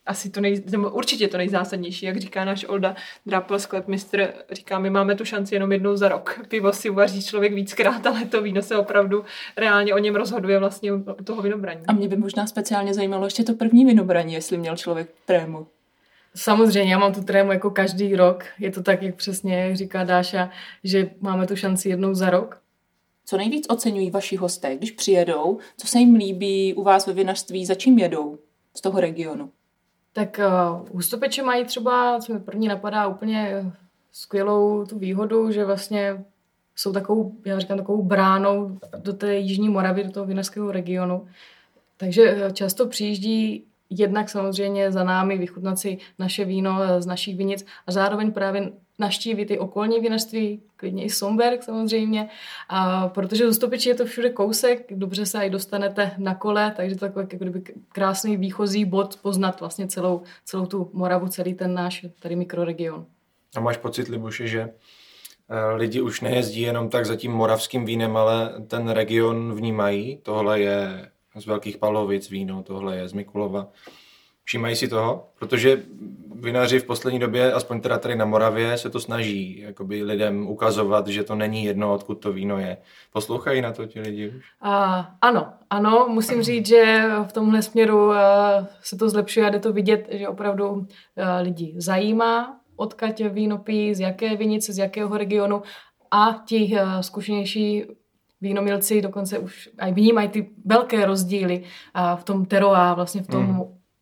asi 0.06 0.30
to 0.30 0.40
nej, 0.40 0.62
nebo 0.70 0.90
určitě 0.90 1.28
to 1.28 1.36
nejzásadnější, 1.36 2.06
jak 2.06 2.16
říká 2.16 2.44
náš 2.44 2.64
Olda 2.68 2.96
Drapel 3.26 3.58
sklepmistr, 3.58 4.32
říká, 4.52 4.78
my 4.78 4.90
máme 4.90 5.14
tu 5.14 5.24
šanci 5.24 5.54
jenom 5.54 5.72
jednou 5.72 5.96
za 5.96 6.08
rok. 6.08 6.40
Pivo 6.48 6.72
si 6.72 6.90
uvaří 6.90 7.24
člověk 7.24 7.52
víckrát, 7.52 8.06
ale 8.06 8.24
to 8.24 8.42
víno 8.42 8.62
se 8.62 8.76
opravdu 8.76 9.24
reálně 9.56 9.94
o 9.94 9.98
něm 9.98 10.16
rozhoduje 10.16 10.58
vlastně 10.58 10.92
u 10.92 11.24
toho 11.24 11.42
vinobraní. 11.42 11.86
A 11.88 11.92
mě 11.92 12.08
by 12.08 12.16
možná 12.16 12.46
speciálně 12.46 12.94
zajímalo 12.94 13.24
ještě 13.24 13.44
to 13.44 13.54
první 13.54 13.84
vinobraní, 13.84 14.34
jestli 14.34 14.58
měl 14.58 14.76
člověk 14.76 15.08
trému. 15.24 15.66
Samozřejmě, 16.36 16.92
já 16.92 16.98
mám 16.98 17.12
tu 17.12 17.24
trému 17.24 17.52
jako 17.52 17.70
každý 17.70 18.16
rok. 18.16 18.44
Je 18.58 18.70
to 18.70 18.82
tak, 18.82 19.02
jak 19.02 19.14
přesně 19.14 19.76
říká 19.76 20.04
Dáša, 20.04 20.50
že 20.84 21.10
máme 21.20 21.46
tu 21.46 21.56
šanci 21.56 21.88
jednou 21.88 22.14
za 22.14 22.30
rok. 22.30 22.60
Co 23.26 23.36
nejvíc 23.36 23.66
oceňují 23.68 24.10
vaši 24.10 24.36
hosté, 24.36 24.76
když 24.76 24.90
přijedou? 24.90 25.58
Co 25.76 25.86
se 25.86 25.98
jim 25.98 26.14
líbí 26.14 26.74
u 26.74 26.82
vás 26.82 27.06
ve 27.06 27.12
vinařství? 27.12 27.66
Za 27.66 27.74
čím 27.74 27.98
jedou 27.98 28.38
z 28.76 28.80
toho 28.80 29.00
regionu? 29.00 29.50
Tak 30.12 30.40
uh, 30.40 30.88
hustopeče 30.92 31.42
mají 31.42 31.64
třeba, 31.64 32.20
co 32.20 32.32
mi 32.32 32.40
první 32.40 32.68
napadá, 32.68 33.06
úplně 33.06 33.72
skvělou 34.12 34.86
tu 34.86 34.98
výhodu, 34.98 35.50
že 35.50 35.64
vlastně 35.64 36.24
jsou 36.76 36.92
takovou, 36.92 37.32
já 37.44 37.58
říkám, 37.58 37.78
takovou 37.78 38.02
bránou 38.02 38.78
do 38.98 39.12
té 39.12 39.36
Jižní 39.36 39.68
Moravy, 39.68 40.04
do 40.04 40.10
toho 40.10 40.26
vinařského 40.26 40.72
regionu. 40.72 41.26
Takže 41.96 42.22
eh, 42.30 42.52
často 42.52 42.86
přijíždí 42.86 43.64
jednak 43.90 44.28
samozřejmě 44.28 44.92
za 44.92 45.04
námi 45.04 45.38
vychutnat 45.38 45.78
si 45.78 45.98
naše 46.18 46.44
víno 46.44 46.78
z 46.98 47.06
našich 47.06 47.36
vinic 47.36 47.66
a 47.86 47.92
zároveň 47.92 48.32
právě 48.32 48.72
naštívit 48.98 49.50
i 49.50 49.58
okolní 49.58 50.00
vinařství, 50.00 50.62
klidně 50.76 51.04
i 51.04 51.10
Somberg 51.10 51.62
samozřejmě, 51.62 52.28
a 52.68 53.08
protože 53.08 53.44
do 53.44 53.54
Stopiči 53.54 53.88
je 53.88 53.94
to 53.94 54.04
všude 54.04 54.30
kousek, 54.30 54.86
dobře 54.90 55.26
se 55.26 55.46
i 55.46 55.50
dostanete 55.50 56.14
na 56.18 56.34
kole, 56.34 56.72
takže 56.76 56.96
to 56.96 57.00
takový 57.00 57.26
jako 57.32 57.44
kdyby 57.44 57.62
krásný 57.88 58.36
výchozí 58.36 58.84
bod 58.84 59.16
poznat 59.22 59.60
vlastně 59.60 59.86
celou, 59.86 60.22
celou 60.44 60.66
tu 60.66 60.90
Moravu, 60.92 61.28
celý 61.28 61.54
ten 61.54 61.74
náš 61.74 62.06
tady 62.18 62.36
mikroregion. 62.36 63.06
A 63.56 63.60
máš 63.60 63.76
pocit, 63.76 64.08
Libuše, 64.08 64.46
že 64.46 64.60
eh, 64.60 65.74
lidi 65.74 66.00
už 66.00 66.20
nejezdí 66.20 66.60
jenom 66.60 66.88
tak 66.88 67.06
za 67.06 67.16
tím 67.16 67.32
moravským 67.32 67.84
vínem, 67.84 68.16
ale 68.16 68.52
ten 68.66 68.88
region 68.88 69.54
vnímají. 69.54 70.18
Tohle 70.22 70.60
je 70.60 71.10
z 71.36 71.46
Velkých 71.46 71.78
Palovic 71.78 72.30
víno, 72.30 72.62
tohle 72.62 72.96
je 72.96 73.08
z 73.08 73.12
Mikulova. 73.12 73.68
Všímají 74.44 74.76
si 74.76 74.88
toho? 74.88 75.28
Protože 75.38 75.82
vinaři 76.34 76.78
v 76.78 76.84
poslední 76.84 77.18
době, 77.18 77.52
aspoň 77.52 77.80
teda 77.80 77.98
tady 77.98 78.16
na 78.16 78.24
Moravě, 78.24 78.78
se 78.78 78.90
to 78.90 79.00
snaží 79.00 79.60
jakoby 79.60 80.02
lidem 80.02 80.46
ukazovat, 80.48 81.06
že 81.08 81.24
to 81.24 81.34
není 81.34 81.64
jedno, 81.64 81.94
odkud 81.94 82.14
to 82.14 82.32
víno 82.32 82.58
je. 82.58 82.76
Poslouchají 83.12 83.62
na 83.62 83.72
to 83.72 83.86
ti 83.86 84.00
lidi 84.00 84.28
už? 84.28 84.44
A, 84.60 84.96
ano, 85.20 85.52
ano, 85.70 86.06
musím 86.08 86.42
říct, 86.42 86.66
že 86.66 87.04
v 87.28 87.32
tomhle 87.32 87.62
směru 87.62 88.06
uh, 88.06 88.14
se 88.82 88.96
to 88.96 89.10
zlepšuje 89.10 89.46
a 89.46 89.50
jde 89.50 89.58
to 89.58 89.72
vidět, 89.72 90.08
že 90.10 90.28
opravdu 90.28 90.68
uh, 90.70 90.84
lidi 91.40 91.74
zajímá, 91.76 92.60
odkud 92.76 93.18
víno 93.18 93.58
pijí, 93.58 93.94
z 93.94 94.00
jaké 94.00 94.36
vinice, 94.36 94.72
z 94.72 94.78
jakého 94.78 95.16
regionu 95.16 95.62
a 96.10 96.42
ti 96.46 96.70
uh, 96.72 97.00
zkušenější 97.00 97.84
vínomilci 98.40 99.02
dokonce 99.02 99.38
už 99.38 99.68
aj 99.78 99.92
vnímají 99.92 100.28
ty 100.28 100.50
velké 100.64 101.06
rozdíly 101.06 101.62
v 102.16 102.24
tom 102.24 102.44
teroa, 102.44 102.94
vlastně 102.94 103.22
v 103.22 103.26
tom, 103.26 103.46
mm. 103.46 103.60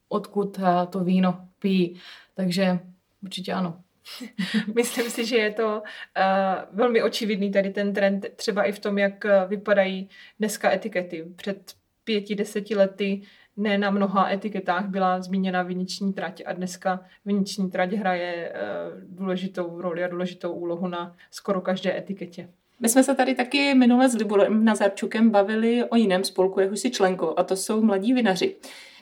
odkud 0.09 0.61
to 0.91 1.05
víno 1.05 1.49
pijí. 1.59 2.01
Takže 2.35 2.79
určitě 3.23 3.53
ano. 3.53 3.83
Myslím 4.75 5.11
si, 5.11 5.27
že 5.27 5.37
je 5.37 5.53
to 5.53 5.83
uh, 5.83 6.77
velmi 6.79 7.03
očividný 7.03 7.51
tady 7.51 7.71
ten 7.71 7.93
trend, 7.93 8.27
třeba 8.37 8.65
i 8.65 8.73
v 8.73 8.79
tom, 8.79 8.99
jak 8.99 9.25
vypadají 9.47 10.09
dneska 10.39 10.73
etikety. 10.73 11.25
Před 11.37 11.75
pěti, 12.05 12.35
deseti 12.35 12.75
lety 12.75 13.23
ne 13.57 13.79
na 13.79 13.91
mnoha 13.91 14.31
etiketách 14.31 14.87
byla 14.87 15.21
zmíněna 15.21 15.63
viniční 15.63 16.13
trať 16.13 16.43
a 16.47 16.53
dneska 16.53 17.01
viniční 17.25 17.71
trať 17.71 17.93
hraje 17.93 18.53
uh, 18.53 19.17
důležitou 19.17 19.81
roli 19.81 20.05
a 20.05 20.09
důležitou 20.09 20.53
úlohu 20.53 20.89
na 20.89 21.17
skoro 21.31 21.61
každé 21.61 21.99
etiketě. 21.99 22.49
My 22.83 22.89
jsme 22.89 23.03
se 23.03 23.15
tady 23.15 23.35
taky 23.35 23.75
minule 23.75 24.09
s 24.09 24.15
Liborem 24.15 24.65
Nazarčukem 24.65 25.31
bavili 25.31 25.85
o 25.85 25.97
jiném 25.97 26.25
spolku, 26.25 26.61
jeho 26.61 26.77
si 26.77 26.91
členko, 26.91 27.35
a 27.37 27.43
to 27.43 27.57
jsou 27.57 27.83
mladí 27.83 28.13
vinaři. 28.15 28.57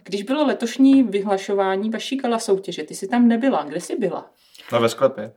Když 0.04 0.22
bylo 0.22 0.46
letošní 0.46 1.02
vyhlašování 1.02 1.90
vaší 1.90 2.18
kala 2.18 2.38
soutěže, 2.38 2.82
ty 2.82 2.94
jsi 2.94 3.08
tam 3.08 3.28
nebyla. 3.28 3.64
Kde 3.64 3.80
jsi 3.80 3.96
byla? 3.96 4.30
No 4.72 4.80
ve 4.80 4.88
sklepě. 4.88 5.32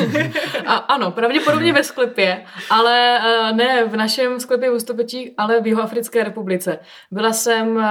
A, 0.66 0.74
ano, 0.76 1.10
pravděpodobně 1.10 1.72
ve 1.72 1.84
sklepě, 1.84 2.44
ale 2.70 3.18
uh, 3.18 3.56
ne 3.56 3.84
v 3.84 3.96
našem 3.96 4.40
sklepě 4.40 4.70
v 4.70 4.74
Ústopečí, 4.74 5.34
ale 5.36 5.60
v 5.60 5.66
Jihoafrické 5.66 6.24
republice. 6.24 6.78
Byla 7.10 7.32
jsem 7.32 7.76
uh, 7.76 7.82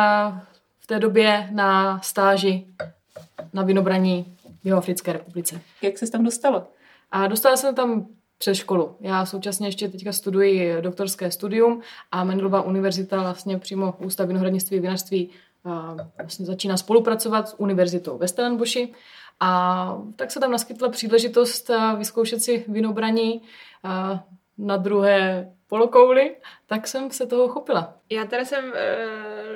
v 0.80 0.88
té 0.88 1.00
době 1.00 1.48
na 1.52 2.00
stáži 2.00 2.66
na 3.54 3.64
vinobraní 3.64 4.38
v 4.62 4.66
Jihoafrické 4.66 5.14
republice. 5.14 5.62
Jak 5.82 5.98
se 5.98 6.12
tam 6.12 6.24
dostala? 6.24 6.68
A 7.12 7.28
dostala 7.28 7.58
jsem 7.58 7.76
tam 7.76 8.08
přes 8.42 8.58
školu. 8.58 8.96
Já 9.00 9.26
současně 9.26 9.68
ještě 9.68 9.88
teďka 9.88 10.12
studuji 10.12 10.82
doktorské 10.82 11.32
studium 11.32 11.82
a 12.12 12.24
Mendelova 12.24 12.62
univerzita 12.62 13.22
vlastně 13.22 13.58
přímo 13.58 13.96
Ústav 14.06 14.28
vinohradnictví 14.28 14.78
a 14.78 14.82
vinařství 14.82 15.30
vlastně 16.18 16.46
začíná 16.46 16.78
spolupracovat 16.78 17.50
s 17.50 17.60
univerzitou 17.60 18.18
ve 18.18 18.28
Stellenboši 18.28 18.94
a 19.40 20.02
tak 20.16 20.32
se 20.32 20.40
tam 20.40 20.52
naskytla 20.52 20.90
příležitost 20.90 21.72
vyzkoušet 21.98 22.42
si 22.42 22.66
vinobraní 22.68 23.42
na 24.58 24.78
druhé 24.78 25.52
polokouli, 25.72 26.36
tak 26.68 26.88
jsem 26.88 27.12
se 27.12 27.26
toho 27.26 27.48
chopila. 27.48 27.94
Já 28.10 28.26
teda 28.26 28.46
jsem 28.46 28.66
uh, 28.66 28.72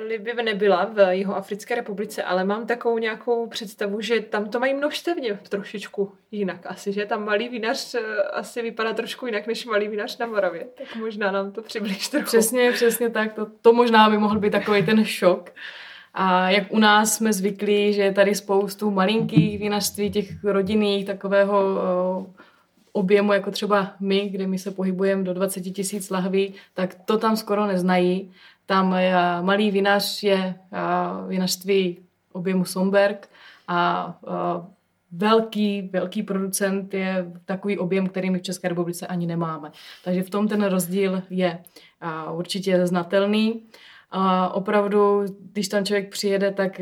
Libě 0.08 0.34
nebyla 0.34 0.84
v 0.84 1.14
jeho 1.14 1.36
Africké 1.36 1.74
republice, 1.74 2.22
ale 2.22 2.44
mám 2.44 2.66
takovou 2.66 2.98
nějakou 2.98 3.46
představu, 3.46 4.00
že 4.00 4.20
tam 4.20 4.50
to 4.50 4.60
mají 4.60 4.74
množstevně 4.74 5.38
trošičku 5.48 6.12
jinak 6.30 6.60
asi, 6.64 6.92
že 6.92 7.06
tam 7.06 7.24
malý 7.24 7.48
vinař 7.48 7.94
uh, 7.94 8.00
asi 8.32 8.62
vypadá 8.62 8.92
trošku 8.92 9.26
jinak 9.26 9.46
než 9.46 9.66
malý 9.66 9.88
vinař 9.88 10.18
na 10.18 10.26
Moravě. 10.26 10.66
Tak 10.78 10.96
možná 10.96 11.30
nám 11.30 11.52
to 11.52 11.62
přibliž 11.62 12.08
trochu. 12.08 12.26
Přesně, 12.26 12.72
přesně 12.72 13.10
tak. 13.10 13.32
To, 13.32 13.46
to 13.62 13.72
možná 13.72 14.10
by 14.10 14.18
mohl 14.18 14.38
být 14.38 14.52
takový 14.52 14.86
ten 14.86 15.04
šok. 15.04 15.50
A 16.14 16.50
jak 16.50 16.72
u 16.72 16.78
nás 16.78 17.14
jsme 17.14 17.32
zvyklí, 17.32 17.92
že 17.92 18.02
je 18.02 18.12
tady 18.12 18.34
spoustu 18.34 18.90
malinkých 18.90 19.58
vinařství, 19.58 20.10
těch 20.10 20.44
rodinných, 20.44 21.06
takového 21.06 21.64
uh, 22.18 22.26
objemu, 22.96 23.32
jako 23.32 23.50
třeba 23.50 23.92
my, 24.00 24.28
kde 24.28 24.46
my 24.46 24.58
se 24.58 24.70
pohybujeme 24.70 25.24
do 25.24 25.34
20 25.34 25.60
tisíc 25.60 26.10
lahví, 26.10 26.54
tak 26.74 26.94
to 27.04 27.18
tam 27.18 27.36
skoro 27.36 27.66
neznají. 27.66 28.30
Tam 28.66 28.92
je, 28.92 29.14
malý 29.40 29.70
vinař 29.70 30.22
je 30.22 30.54
vinařství 31.28 31.98
objemu 32.32 32.64
Somberg 32.64 33.28
a 33.68 34.18
velký, 35.12 35.90
velký 35.92 36.22
producent 36.22 36.94
je 36.94 37.32
takový 37.44 37.78
objem, 37.78 38.06
který 38.06 38.30
my 38.30 38.38
v 38.38 38.42
České 38.42 38.68
republice 38.68 39.06
ani 39.06 39.26
nemáme. 39.26 39.72
Takže 40.04 40.22
v 40.22 40.30
tom 40.30 40.48
ten 40.48 40.64
rozdíl 40.64 41.22
je 41.30 41.58
určitě 42.32 42.86
znatelný. 42.86 43.62
A 44.10 44.48
opravdu, 44.54 45.24
když 45.52 45.68
tam 45.68 45.84
člověk 45.84 46.10
přijede, 46.10 46.52
tak 46.52 46.80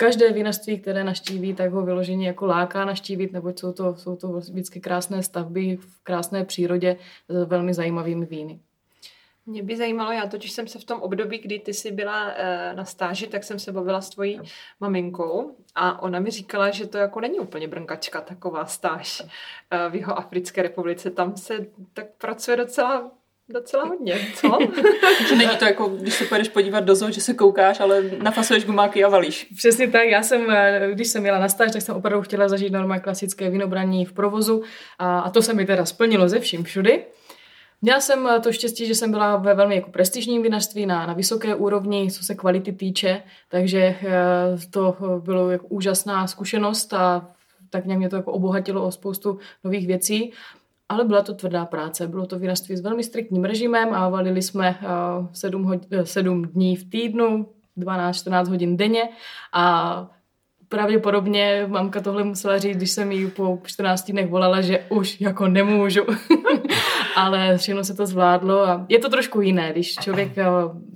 každé 0.00 0.32
vinařství, 0.32 0.80
které 0.80 1.04
naštíví, 1.04 1.54
tak 1.54 1.72
ho 1.72 1.82
vyloženě 1.82 2.26
jako 2.26 2.46
láká 2.46 2.84
naštívit, 2.84 3.32
neboť 3.32 3.58
jsou 3.58 3.72
to, 3.72 3.96
jsou 3.96 4.16
to 4.16 4.28
vždycky 4.28 4.80
krásné 4.80 5.22
stavby 5.22 5.76
v 5.76 6.02
krásné 6.02 6.44
přírodě 6.44 6.96
s 7.28 7.44
velmi 7.44 7.74
zajímavými 7.74 8.26
víny. 8.26 8.60
Mě 9.46 9.62
by 9.62 9.76
zajímalo, 9.76 10.12
já 10.12 10.26
totiž 10.26 10.52
jsem 10.52 10.68
se 10.68 10.78
v 10.78 10.84
tom 10.84 11.00
období, 11.00 11.38
kdy 11.38 11.58
ty 11.58 11.74
jsi 11.74 11.92
byla 11.92 12.30
e, 12.30 12.74
na 12.74 12.84
stáži, 12.84 13.26
tak 13.26 13.44
jsem 13.44 13.58
se 13.58 13.72
bavila 13.72 14.00
s 14.00 14.10
tvojí 14.10 14.40
maminkou 14.80 15.56
a 15.74 16.02
ona 16.02 16.20
mi 16.20 16.30
říkala, 16.30 16.70
že 16.70 16.86
to 16.86 16.98
jako 16.98 17.20
není 17.20 17.38
úplně 17.38 17.68
brnkačka 17.68 18.20
taková 18.20 18.66
stáž 18.66 19.20
e, 19.20 19.90
v 19.90 19.94
jeho 19.94 20.18
Africké 20.18 20.62
republice. 20.62 21.10
Tam 21.10 21.36
se 21.36 21.66
tak 21.94 22.06
pracuje 22.18 22.56
docela 22.56 23.10
docela 23.52 23.84
hodně, 23.84 24.18
co? 24.34 24.58
že 25.28 25.36
není 25.36 25.56
to 25.58 25.64
jako, 25.64 25.88
když 25.88 26.14
se 26.14 26.24
pojedeš 26.24 26.48
podívat 26.48 26.80
do 26.80 26.94
zoo, 26.94 27.10
že 27.10 27.20
se 27.20 27.34
koukáš, 27.34 27.80
ale 27.80 28.02
nafasuješ 28.22 28.64
gumáky 28.64 29.04
a 29.04 29.08
valíš. 29.08 29.46
Přesně 29.56 29.88
tak, 29.88 30.08
já 30.08 30.22
jsem, 30.22 30.50
eh, 30.50 30.88
když 30.92 31.08
jsem 31.08 31.26
jela 31.26 31.38
na 31.38 31.48
stáž, 31.48 31.72
tak 31.72 31.82
jsem 31.82 31.96
opravdu 31.96 32.22
chtěla 32.22 32.48
zažít 32.48 32.72
normálně 32.72 33.02
klasické 33.02 33.50
vinobraní 33.50 34.04
v 34.04 34.12
provozu 34.12 34.62
a, 34.98 35.20
a 35.20 35.30
to 35.30 35.42
se 35.42 35.54
mi 35.54 35.66
teda 35.66 35.84
splnilo 35.84 36.28
ze 36.28 36.40
vším 36.40 36.64
všudy. 36.64 37.04
Měla 37.82 38.00
jsem 38.00 38.26
eh, 38.26 38.40
to 38.40 38.52
štěstí, 38.52 38.86
že 38.86 38.94
jsem 38.94 39.10
byla 39.10 39.36
ve 39.36 39.54
velmi 39.54 39.74
jako 39.74 39.90
prestižním 39.90 40.42
vinařství 40.42 40.86
na, 40.86 41.06
na 41.06 41.12
vysoké 41.12 41.54
úrovni, 41.54 42.10
co 42.10 42.24
se 42.24 42.34
kvality 42.34 42.72
týče, 42.72 43.22
takže 43.48 43.80
eh, 43.80 43.98
to 44.70 44.96
bylo 45.24 45.50
jako 45.50 45.66
úžasná 45.66 46.26
zkušenost 46.26 46.92
a 46.92 47.28
tak 47.70 47.84
nějak 47.84 47.98
mě 47.98 48.08
to 48.08 48.16
jako 48.16 48.32
obohatilo 48.32 48.86
o 48.86 48.90
spoustu 48.90 49.38
nových 49.64 49.86
věcí 49.86 50.32
ale 50.90 51.04
byla 51.04 51.22
to 51.22 51.34
tvrdá 51.34 51.64
práce. 51.64 52.08
Bylo 52.08 52.26
to 52.26 52.38
vinařství 52.38 52.76
s 52.76 52.80
velmi 52.80 53.04
striktním 53.04 53.44
režimem 53.44 53.94
a 53.94 54.08
valili 54.08 54.42
jsme 54.42 54.78
uh, 54.82 55.26
sedm, 55.32 55.64
hod- 55.64 56.02
sedm 56.02 56.42
dní 56.42 56.76
v 56.76 56.90
týdnu, 56.90 57.46
12-14 57.78 58.48
hodin 58.48 58.76
denně 58.76 59.08
a 59.52 60.06
pravděpodobně 60.68 61.64
mamka 61.66 62.00
tohle 62.00 62.24
musela 62.24 62.58
říct, 62.58 62.76
když 62.76 62.90
jsem 62.90 63.12
jí 63.12 63.30
po 63.30 63.58
14 63.64 64.10
dnech 64.10 64.28
volala, 64.28 64.60
že 64.60 64.84
už 64.88 65.20
jako 65.20 65.48
nemůžu. 65.48 66.02
Ale 67.16 67.58
všechno 67.58 67.84
se 67.84 67.94
to 67.94 68.06
zvládlo 68.06 68.68
a 68.68 68.86
je 68.88 68.98
to 68.98 69.08
trošku 69.08 69.40
jiné, 69.40 69.72
když 69.72 69.94
člověk 69.94 70.38
eh, 70.38 70.44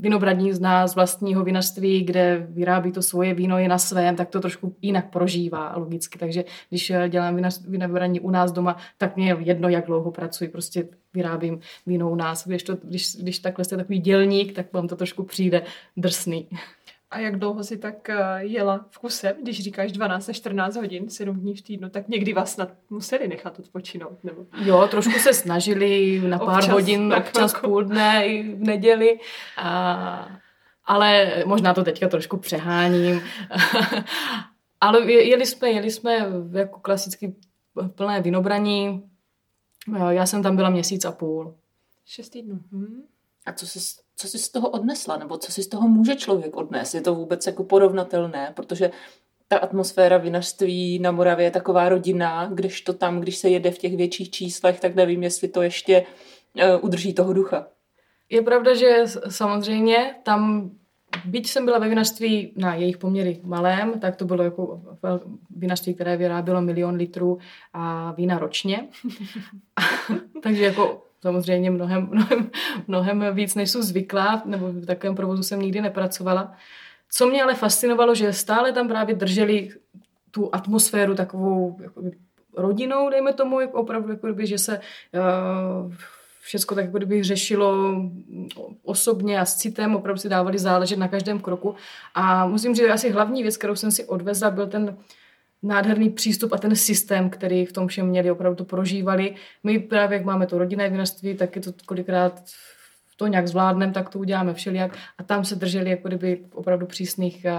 vinobradní 0.00 0.52
zná 0.52 0.86
z 0.86 0.94
vlastního 0.94 1.44
vinařství, 1.44 2.04
kde 2.04 2.46
vyrábí 2.50 2.92
to 2.92 3.02
svoje 3.02 3.34
víno 3.34 3.58
je 3.58 3.68
na 3.68 3.78
svém, 3.78 4.16
tak 4.16 4.28
to 4.28 4.40
trošku 4.40 4.76
jinak 4.82 5.10
prožívá 5.10 5.76
logicky. 5.76 6.18
Takže 6.18 6.44
když 6.68 6.90
eh, 6.90 7.08
dělám 7.08 7.40
vinobradní 7.66 8.20
u 8.20 8.30
nás 8.30 8.52
doma, 8.52 8.76
tak 8.98 9.16
mě 9.16 9.28
je 9.28 9.36
jedno, 9.38 9.68
jak 9.68 9.86
dlouho 9.86 10.10
pracuji, 10.10 10.48
prostě 10.48 10.88
vyrábím 11.14 11.60
víno 11.86 12.10
u 12.10 12.14
nás. 12.14 12.46
Když, 12.46 12.62
to, 12.62 12.76
když, 12.82 13.16
když 13.16 13.38
takhle 13.38 13.64
jste 13.64 13.76
takový 13.76 13.98
dělník, 13.98 14.52
tak 14.52 14.72
vám 14.72 14.88
to 14.88 14.96
trošku 14.96 15.22
přijde 15.22 15.62
drsný. 15.96 16.48
A 17.14 17.18
jak 17.18 17.38
dlouho 17.38 17.64
si 17.64 17.78
tak 17.78 18.10
eh, 18.10 18.16
jela 18.38 18.86
v 18.90 18.98
kuse, 18.98 19.36
když 19.42 19.62
říkáš 19.62 19.92
12 19.92 20.28
až 20.28 20.36
14 20.36 20.76
hodin, 20.76 21.10
7 21.10 21.40
dní 21.40 21.54
v 21.54 21.62
týdnu, 21.62 21.88
tak 21.88 22.08
někdy 22.08 22.32
vás 22.32 22.52
snad 22.52 22.68
museli 22.90 23.28
nechat 23.28 23.58
odpočinout, 23.58 24.24
nebo? 24.24 24.46
Jo, 24.64 24.88
trošku 24.90 25.12
se 25.12 25.34
snažili 25.34 26.20
na 26.20 26.38
pár 26.38 26.58
občas, 26.58 26.72
hodin, 26.72 27.14
občas 27.14 27.52
chvilku. 27.52 27.66
půl 27.66 27.84
dne 27.84 28.26
i 28.26 28.54
v 28.54 28.60
neděli. 28.60 29.18
A, 29.56 30.28
ale 30.84 31.42
možná 31.46 31.74
to 31.74 31.84
teďka 31.84 32.08
trošku 32.08 32.36
přeháním. 32.36 33.20
ale 34.80 35.12
jeli 35.12 35.46
jsme, 35.46 35.70
jeli 35.70 35.90
jsme 35.90 36.26
jako 36.52 36.80
klasicky 36.80 37.34
plné 37.94 38.20
vinobraní. 38.20 39.10
Já 40.08 40.26
jsem 40.26 40.42
tam 40.42 40.56
byla 40.56 40.70
měsíc 40.70 41.04
a 41.04 41.12
půl. 41.12 41.54
Šest 42.04 42.28
týdnů. 42.28 42.60
Hmm. 42.72 43.02
A 43.46 43.52
co 43.52 43.66
jsi 43.66 44.04
co 44.16 44.28
jsi 44.28 44.38
z 44.38 44.48
toho 44.48 44.68
odnesla, 44.68 45.16
nebo 45.16 45.38
co 45.38 45.52
si 45.52 45.62
z 45.62 45.68
toho 45.68 45.88
může 45.88 46.16
člověk 46.16 46.56
odnést? 46.56 46.94
Je 46.94 47.00
to 47.00 47.14
vůbec 47.14 47.46
jako 47.46 47.64
porovnatelné, 47.64 48.52
protože 48.56 48.90
ta 49.48 49.58
atmosféra 49.58 50.18
vinařství 50.18 50.98
na 50.98 51.10
Moravě 51.10 51.46
je 51.46 51.50
taková 51.50 51.88
rodinná, 51.88 52.46
když 52.46 52.80
to 52.80 52.92
tam, 52.92 53.20
když 53.20 53.36
se 53.36 53.48
jede 53.48 53.70
v 53.70 53.78
těch 53.78 53.96
větších 53.96 54.30
číslech, 54.30 54.80
tak 54.80 54.94
nevím, 54.94 55.22
jestli 55.22 55.48
to 55.48 55.62
ještě 55.62 56.04
uh, 56.54 56.84
udrží 56.84 57.14
toho 57.14 57.32
ducha. 57.32 57.66
Je 58.30 58.42
pravda, 58.42 58.74
že 58.74 59.02
samozřejmě 59.28 60.14
tam, 60.22 60.70
byť 61.24 61.48
jsem 61.48 61.64
byla 61.64 61.78
ve 61.78 61.88
vinařství 61.88 62.52
na 62.56 62.74
jejich 62.74 62.98
poměry 62.98 63.40
malém, 63.44 64.00
tak 64.00 64.16
to 64.16 64.24
bylo 64.24 64.42
jako 64.42 64.82
vinařství, 65.56 65.94
které 65.94 66.16
vyrábělo 66.16 66.62
milion 66.62 66.94
litrů 66.94 67.38
a 67.72 68.12
vína 68.12 68.38
ročně. 68.38 68.88
Takže 70.42 70.64
jako 70.64 71.02
samozřejmě 71.24 71.70
mnohem, 71.70 72.08
mnohem, 72.12 72.50
mnohem 72.86 73.24
víc, 73.34 73.54
než 73.54 73.70
jsou 73.70 73.82
zvyklá, 73.82 74.42
nebo 74.44 74.72
v 74.72 74.86
takovém 74.86 75.14
provozu 75.14 75.42
jsem 75.42 75.60
nikdy 75.60 75.80
nepracovala. 75.80 76.52
Co 77.10 77.26
mě 77.26 77.42
ale 77.42 77.54
fascinovalo, 77.54 78.14
že 78.14 78.32
stále 78.32 78.72
tam 78.72 78.88
právě 78.88 79.14
drželi 79.14 79.68
tu 80.30 80.50
atmosféru 80.52 81.14
takovou 81.14 81.76
jako 81.82 82.02
rodinou, 82.56 83.10
dejme 83.10 83.32
tomu, 83.32 83.60
jako 83.60 83.80
opravdu, 83.80 84.10
jako 84.10 84.26
kdyby, 84.26 84.46
že 84.46 84.58
se 84.58 84.80
uh, 84.80 85.92
všechno 86.40 86.74
tak 86.74 86.84
jako 86.84 86.96
kdyby 86.96 87.22
řešilo 87.22 87.96
osobně 88.82 89.40
a 89.40 89.44
s 89.44 89.56
citem, 89.56 89.96
opravdu 89.96 90.20
si 90.20 90.28
dávali 90.28 90.58
záležet 90.58 90.98
na 90.98 91.08
každém 91.08 91.40
kroku. 91.40 91.74
A 92.14 92.46
musím 92.46 92.74
říct, 92.74 92.84
že 92.84 92.92
asi 92.92 93.10
hlavní 93.10 93.42
věc, 93.42 93.56
kterou 93.56 93.76
jsem 93.76 93.90
si 93.90 94.04
odvezla, 94.04 94.50
byl 94.50 94.66
ten 94.66 94.96
nádherný 95.64 96.10
přístup 96.10 96.52
a 96.52 96.58
ten 96.58 96.76
systém, 96.76 97.30
který 97.30 97.66
v 97.66 97.72
tom 97.72 97.88
všem 97.88 98.06
měli, 98.06 98.30
opravdu 98.30 98.56
to 98.56 98.64
prožívali. 98.64 99.34
My 99.62 99.78
právě, 99.78 100.16
jak 100.16 100.24
máme 100.24 100.46
to 100.46 100.58
rodinné 100.58 100.88
vinařství, 100.88 101.34
tak 101.34 101.56
je 101.56 101.62
to 101.62 101.72
kolikrát 101.86 102.42
to 103.16 103.26
nějak 103.26 103.48
zvládneme, 103.48 103.92
tak 103.92 104.08
to 104.08 104.18
uděláme 104.18 104.54
všelijak. 104.54 104.98
A 105.18 105.22
tam 105.22 105.44
se 105.44 105.54
drželi 105.54 105.90
jako 105.90 106.08
kdyby 106.08 106.44
opravdu 106.54 106.86
přísných 106.86 107.44
eh, 107.44 107.52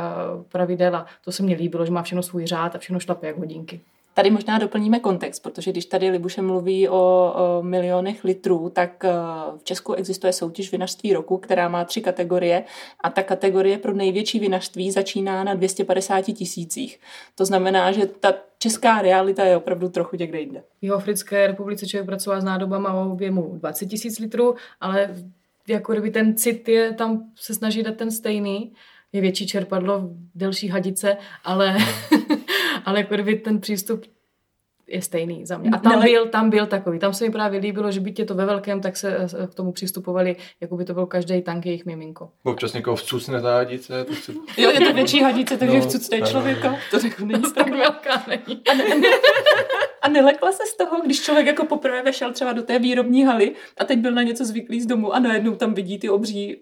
pravidel 0.51 0.95
a 0.95 1.05
to 1.23 1.31
se 1.31 1.43
mně 1.43 1.55
líbilo, 1.55 1.85
že 1.85 1.91
má 1.91 2.03
všechno 2.03 2.23
svůj 2.23 2.45
řád 2.45 2.75
a 2.75 2.79
všechno 2.79 2.99
šlape 2.99 3.27
jak 3.27 3.37
hodinky. 3.37 3.81
Tady 4.15 4.31
možná 4.31 4.57
doplníme 4.57 4.99
kontext, 4.99 5.43
protože 5.43 5.71
když 5.71 5.85
tady 5.85 6.09
Libuše 6.09 6.41
mluví 6.41 6.89
o, 6.89 6.95
o 6.97 7.63
milionech 7.63 8.23
litrů, 8.23 8.69
tak 8.69 9.05
eh, 9.05 9.11
v 9.57 9.63
Česku 9.63 9.93
existuje 9.93 10.33
soutěž 10.33 10.71
vinařství 10.71 11.13
roku, 11.13 11.37
která 11.37 11.69
má 11.69 11.85
tři 11.85 12.01
kategorie 12.01 12.63
a 13.03 13.09
ta 13.09 13.23
kategorie 13.23 13.77
pro 13.77 13.93
největší 13.93 14.39
vinařství 14.39 14.91
začíná 14.91 15.43
na 15.43 15.53
250 15.53 16.21
tisících. 16.21 16.99
To 17.35 17.45
znamená, 17.45 17.91
že 17.91 18.05
ta 18.05 18.33
česká 18.59 19.01
realita 19.01 19.43
je 19.43 19.57
opravdu 19.57 19.89
trochu 19.89 20.15
někde 20.15 20.39
jinde. 20.39 20.63
V 20.81 20.93
Africké 20.93 21.47
republice 21.47 21.87
člověk 21.87 22.05
pracoval 22.05 22.41
s 22.41 22.43
nádobama 22.43 22.93
o 22.93 23.11
objemu 23.11 23.55
20 23.57 23.85
tisíc 23.85 24.19
litrů, 24.19 24.55
ale 24.81 25.15
jako 25.67 25.91
kdyby 25.91 26.11
ten 26.11 26.35
cit 26.35 26.69
je 26.69 26.93
tam 26.93 27.23
se 27.35 27.53
snaží 27.53 27.83
dát 27.83 27.95
ten 27.95 28.11
stejný, 28.11 28.73
je 29.13 29.21
větší 29.21 29.47
čerpadlo, 29.47 30.09
delší 30.35 30.67
hadice, 30.67 31.17
ale, 31.43 31.77
ale 32.85 32.99
jako 32.99 33.13
kdyby 33.13 33.35
ten 33.35 33.61
přístup 33.61 34.05
je 34.87 35.01
stejný 35.01 35.45
za 35.45 35.57
mě. 35.57 35.69
A 35.73 35.77
tam 35.77 36.01
byl, 36.01 36.27
tam 36.27 36.49
byl 36.49 36.65
takový. 36.65 36.99
Tam 36.99 37.13
se 37.13 37.23
mi 37.23 37.31
právě 37.31 37.59
líbilo, 37.59 37.91
že 37.91 37.99
byť 37.99 38.19
je 38.19 38.25
to 38.25 38.35
ve 38.35 38.45
velkém, 38.45 38.81
tak 38.81 38.97
se 38.97 39.27
k 39.51 39.55
tomu 39.55 39.71
přistupovali, 39.71 40.35
jako 40.61 40.77
by 40.77 40.85
to 40.85 40.93
byl 40.93 41.05
každý 41.05 41.41
tank 41.41 41.65
jejich 41.65 41.85
miminko. 41.85 42.31
Občas 42.43 42.73
někoho 42.73 42.95
vcucne 42.95 43.41
ta 43.41 43.55
hadice. 43.55 44.03
To 44.03 44.13
se... 44.13 44.33
Jo, 44.57 44.69
je 44.69 44.79
to 44.79 44.93
větší 44.93 45.21
hadice, 45.21 45.57
takže 45.57 45.77
no, 45.77 45.81
vcucne 45.81 46.21
člověka. 46.21 46.75
To 46.91 46.99
řeknu, 46.99 47.25
není 47.25 47.53
tak 47.55 47.69
velká 47.69 48.23
není. 48.27 48.61
A, 48.71 48.73
ne, 48.73 48.95
ne, 48.95 49.07
a 50.01 50.09
nelekla 50.09 50.51
se 50.51 50.63
z 50.65 50.77
toho, 50.77 51.01
když 51.01 51.21
člověk 51.21 51.47
jako 51.47 51.65
poprvé 51.65 52.03
vešel 52.03 52.33
třeba 52.33 52.53
do 52.53 52.61
té 52.61 52.79
výrobní 52.79 53.25
haly 53.25 53.55
a 53.77 53.85
teď 53.85 53.99
byl 53.99 54.11
na 54.11 54.23
něco 54.23 54.45
zvyklý 54.45 54.81
z 54.81 54.85
domu 54.85 55.13
a 55.13 55.19
najednou 55.19 55.55
tam 55.55 55.73
vidí 55.73 55.99
ty 55.99 56.09
obří 56.09 56.61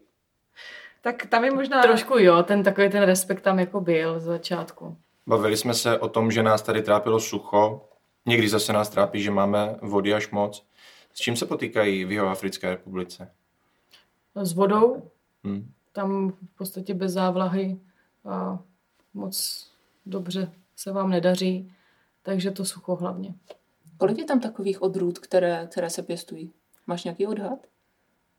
tak 1.03 1.25
tam 1.25 1.43
je 1.43 1.51
možná... 1.51 1.81
Trošku 1.81 2.17
jo, 2.17 2.43
ten 2.43 2.63
takový 2.63 2.89
ten 2.89 3.03
respekt 3.03 3.41
tam 3.41 3.59
jako 3.59 3.81
byl 3.81 4.19
z 4.19 4.23
začátku. 4.23 4.97
Bavili 5.27 5.57
jsme 5.57 5.73
se 5.73 5.99
o 5.99 6.09
tom, 6.09 6.31
že 6.31 6.43
nás 6.43 6.61
tady 6.61 6.81
trápilo 6.81 7.19
sucho. 7.19 7.89
Někdy 8.25 8.49
zase 8.49 8.73
nás 8.73 8.89
trápí, 8.89 9.21
že 9.21 9.31
máme 9.31 9.75
vody 9.81 10.13
až 10.13 10.31
moc. 10.31 10.65
S 11.13 11.19
čím 11.19 11.35
se 11.35 11.45
potýkají 11.45 12.05
v 12.05 12.11
Jihoafrické 12.11 12.69
republice? 12.69 13.31
S 14.35 14.53
vodou. 14.53 15.11
Hmm. 15.43 15.71
Tam 15.91 16.29
v 16.29 16.57
podstatě 16.57 16.93
bez 16.93 17.11
závlahy 17.11 17.79
a 18.25 18.59
moc 19.13 19.67
dobře 20.05 20.51
se 20.75 20.91
vám 20.91 21.09
nedaří, 21.09 21.73
takže 22.23 22.51
to 22.51 22.65
sucho 22.65 22.95
hlavně. 22.95 23.35
Kolik 23.97 24.17
je 24.17 24.25
tam 24.25 24.39
takových 24.39 24.81
odrůd, 24.81 25.19
které, 25.19 25.67
které 25.71 25.89
se 25.89 26.03
pěstují? 26.03 26.53
Máš 26.87 27.03
nějaký 27.03 27.27
odhad? 27.27 27.59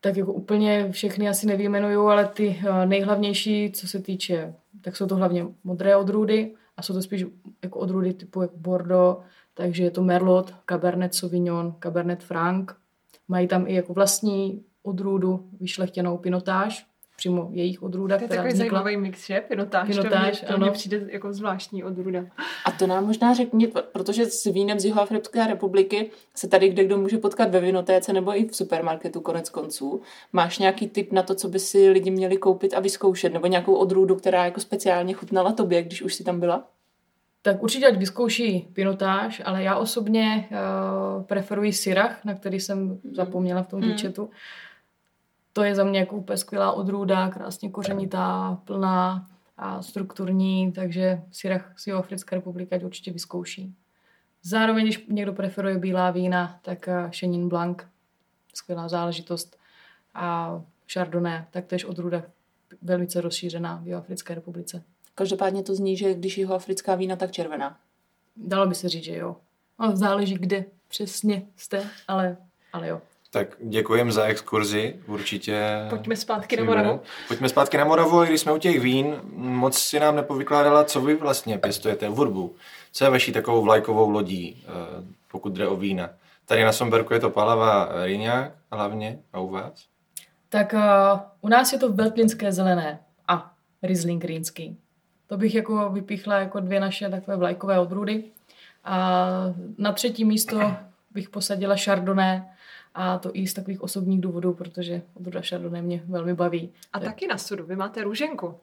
tak 0.05 0.17
jako 0.17 0.33
úplně 0.33 0.89
všechny 0.93 1.29
asi 1.29 1.47
nevyjmenuju, 1.47 2.07
ale 2.07 2.29
ty 2.29 2.61
eh, 2.67 2.87
nejhlavnější, 2.87 3.73
co 3.73 3.89
se 3.89 4.01
týče, 4.01 4.55
tak 4.81 4.97
jsou 4.97 5.07
to 5.07 5.17
hlavně 5.17 5.47
modré 5.65 5.97
odrůdy 5.97 6.55
a 6.77 6.83
jsou 6.83 6.95
to 6.95 7.03
spíš 7.03 7.25
jako 7.63 7.79
odrůdy 7.79 8.15
typu 8.15 8.43
jako 8.43 8.57
Bordeaux, 8.57 9.25
takže 9.55 9.85
je 9.85 9.91
to 9.91 10.03
Merlot, 10.03 10.55
Cabernet 10.67 11.15
Sauvignon, 11.15 11.75
Cabernet 11.83 12.23
Franc. 12.25 12.71
Mají 13.29 13.49
tam 13.49 13.67
i 13.67 13.75
jako 13.75 13.93
vlastní 13.93 14.65
odrůdu 14.83 15.49
vyšlechtěnou 15.61 16.19
pinotáž, 16.19 16.87
přímo 17.25 17.49
jejich 17.53 17.83
odrůda, 17.83 18.17
to 18.17 18.25
je 18.25 18.29
takový 18.29 18.53
vznikla. 18.53 18.79
zajímavý 18.79 19.03
mix, 19.03 19.27
že? 19.27 19.41
Pinotáž, 19.41 19.89
Pinotáž 19.89 20.41
to, 20.41 20.47
mě, 20.47 20.55
to 20.55 20.59
mě 20.59 20.71
přijde 20.71 21.07
jako 21.09 21.33
zvláštní 21.33 21.85
odrůda. 21.85 22.25
A 22.65 22.71
to 22.71 22.87
nám 22.87 23.07
možná 23.07 23.35
řekni, 23.35 23.67
protože 23.93 24.27
s 24.27 24.45
vínem 24.45 24.81
z 24.81 24.85
Jihoafrické 24.85 25.47
republiky 25.47 26.11
se 26.35 26.49
tady 26.49 26.69
kde 26.69 26.85
kdo 26.85 26.99
může 26.99 27.19
potkat 27.19 27.51
ve 27.51 27.61
vinotéce 27.61 28.13
nebo 28.13 28.37
i 28.37 28.49
v 28.49 28.57
supermarketu 28.57 29.21
konec 29.21 29.51
konců. 29.51 30.01
Máš 30.33 30.59
nějaký 30.59 30.89
tip 30.89 31.13
na 31.13 31.23
to, 31.23 31.35
co 31.35 31.49
by 31.49 31.59
si 31.59 31.91
lidi 31.91 32.11
měli 32.11 32.37
koupit 32.37 32.75
a 32.75 32.81
vyzkoušet? 32.81 33.33
Nebo 33.33 33.47
nějakou 33.47 33.75
odrůdu, 33.75 34.15
která 34.15 34.45
jako 34.45 34.61
speciálně 34.61 35.15
chutnala 35.15 35.53
tobě, 35.53 35.83
když 35.83 36.03
už 36.03 36.15
si 36.15 36.25
tam 36.25 36.41
byla? 36.41 36.69
Tak 37.43 37.63
určitě 37.63 37.87
ať 37.87 37.97
vyzkouší 37.97 38.69
pinotáž, 38.73 39.43
ale 39.45 39.63
já 39.63 39.77
osobně 39.77 40.49
uh, 40.51 41.23
preferuji 41.23 41.73
syrah, 41.73 42.25
na 42.25 42.35
který 42.35 42.61
jsem 42.61 43.01
zapomněla 43.13 43.63
v 43.63 43.69
tom 43.69 43.81
mm. 43.81 43.97
To 45.57 45.65
je 45.65 45.75
za 45.75 45.85
mě 45.85 45.99
jako 45.99 46.17
úplně 46.17 46.37
skvělá 46.37 46.73
odrůda, 46.73 47.29
krásně 47.29 47.71
kořenitá, 47.71 48.59
plná 48.65 49.31
a 49.57 49.83
strukturní, 49.83 50.73
takže 50.73 51.23
Syrah 51.33 51.73
z 51.77 51.89
Africké 51.89 52.37
republiky 52.37 52.75
ať 52.75 52.85
určitě 52.85 53.13
vyzkouší. 53.13 53.75
Zároveň, 54.43 54.85
když 54.85 55.07
někdo 55.09 55.33
preferuje 55.33 55.79
bílá 55.79 56.11
vína, 56.11 56.59
tak 56.63 56.89
eh, 56.89 57.11
Chenin 57.19 57.49
Blanc, 57.49 57.79
skvělá 58.55 58.89
záležitost. 58.89 59.57
A 60.15 60.61
Chardonnay, 60.93 61.45
taktéž 61.51 61.85
odrůda 61.85 62.23
velice 62.83 63.21
rozšířená 63.21 63.83
v 63.85 63.95
Africké 63.95 64.35
republice. 64.35 64.83
Každopádně 65.15 65.63
to 65.63 65.75
zní, 65.75 65.97
že 65.97 66.15
když 66.15 66.39
je 66.39 66.47
africká 66.47 66.95
vína, 66.95 67.17
tak 67.17 67.33
červená. 67.33 67.79
Dalo 68.37 68.67
by 68.67 68.75
se 68.75 68.89
říct, 68.89 69.05
že 69.05 69.17
jo. 69.17 69.37
Ale 69.79 69.97
záleží, 69.97 70.35
kde 70.35 70.65
přesně 70.89 71.47
jste, 71.57 71.91
ale, 72.09 72.37
ale 72.73 72.89
jo. 72.89 73.01
Tak 73.35 73.49
děkujem 73.61 74.13
za 74.13 74.25
exkurzi, 74.25 74.97
určitě. 75.07 75.87
Pojďme 75.91 76.17
zpátky 76.17 76.57
na 76.57 76.65
Moravu. 76.65 77.01
Pojďme 77.29 77.49
zpátky 77.49 77.77
na 77.77 77.85
Moravu, 77.85 78.25
když 78.25 78.41
jsme 78.41 78.53
u 78.53 78.59
těch 78.59 78.81
vín, 78.81 79.21
moc 79.33 79.79
si 79.79 80.01
nám 80.01 80.17
nepovykládala, 80.17 80.85
co 80.85 81.01
vy 81.01 81.15
vlastně 81.15 81.59
pěstujete 81.59 82.09
v 82.09 82.15
hudbu. 82.15 82.55
Co 82.93 83.05
je 83.05 83.11
vaší 83.11 83.33
takovou 83.33 83.63
vlajkovou 83.63 84.11
lodí, 84.11 84.65
eh, 84.67 84.71
pokud 85.31 85.53
jde 85.53 85.69
o 85.69 85.77
vína? 85.77 86.11
Tady 86.47 86.65
na 86.65 86.73
Somberku 86.73 87.15
je 87.15 87.21
to 87.21 87.31
Palava 87.31 87.89
Rýňák 88.05 88.53
hlavně, 88.73 89.19
a 89.33 89.41
u 89.41 89.49
vás? 89.49 89.87
Tak 90.49 90.73
uh, 90.73 90.81
u 91.41 91.49
nás 91.49 91.73
je 91.73 91.79
to 91.79 91.93
Veltlinské 91.93 92.53
zelené 92.53 92.99
a 93.29 93.53
Riesling 93.83 94.25
Rýnský. 94.25 94.79
To 95.27 95.37
bych 95.37 95.55
jako 95.55 95.91
vypíchla 95.91 96.39
jako 96.39 96.61
dvě 96.61 96.81
naše 96.81 97.09
takové 97.09 97.37
vlajkové 97.37 97.79
odrůdy. 97.79 98.25
A 98.85 99.29
na 99.79 99.93
třetí 99.93 100.25
místo 100.25 100.77
bych 101.11 101.29
posadila 101.29 101.77
Chardonnay 101.77 102.43
a 102.95 103.19
to 103.19 103.31
i 103.33 103.47
z 103.47 103.55
takových 103.55 103.83
osobních 103.83 104.21
důvodů, 104.21 104.55
protože 104.55 105.03
odrůda 105.15 105.41
Chardonnay 105.49 105.83
mě 105.83 106.03
velmi 106.09 106.35
baví. 106.35 106.73
A 106.93 106.99
tak. 106.99 107.09
taky 107.09 107.27
na 107.27 107.39
sudu, 107.39 107.65
vy 107.65 107.77
máte 107.77 108.03
růženku. 108.03 108.55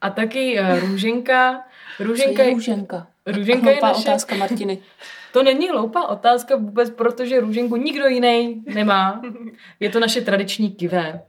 A 0.00 0.10
taky 0.10 0.60
uh, 0.60 0.78
růženka. 0.78 1.64
Růženka 2.00 2.42
je 2.42 2.54
růženka. 2.54 3.06
Růženka 3.26 3.70
je 3.70 3.78
naše... 3.82 4.00
otázka 4.00 4.36
Martiny. 4.36 4.78
To 5.32 5.42
není 5.42 5.68
hloupá 5.68 6.06
otázka 6.06 6.56
vůbec, 6.56 6.90
protože 6.90 7.40
růženku 7.40 7.76
nikdo 7.76 8.06
jiný 8.06 8.62
nemá. 8.66 9.22
Je 9.80 9.90
to 9.90 10.00
naše 10.00 10.20
tradiční 10.20 10.70
kivé. 10.70 11.22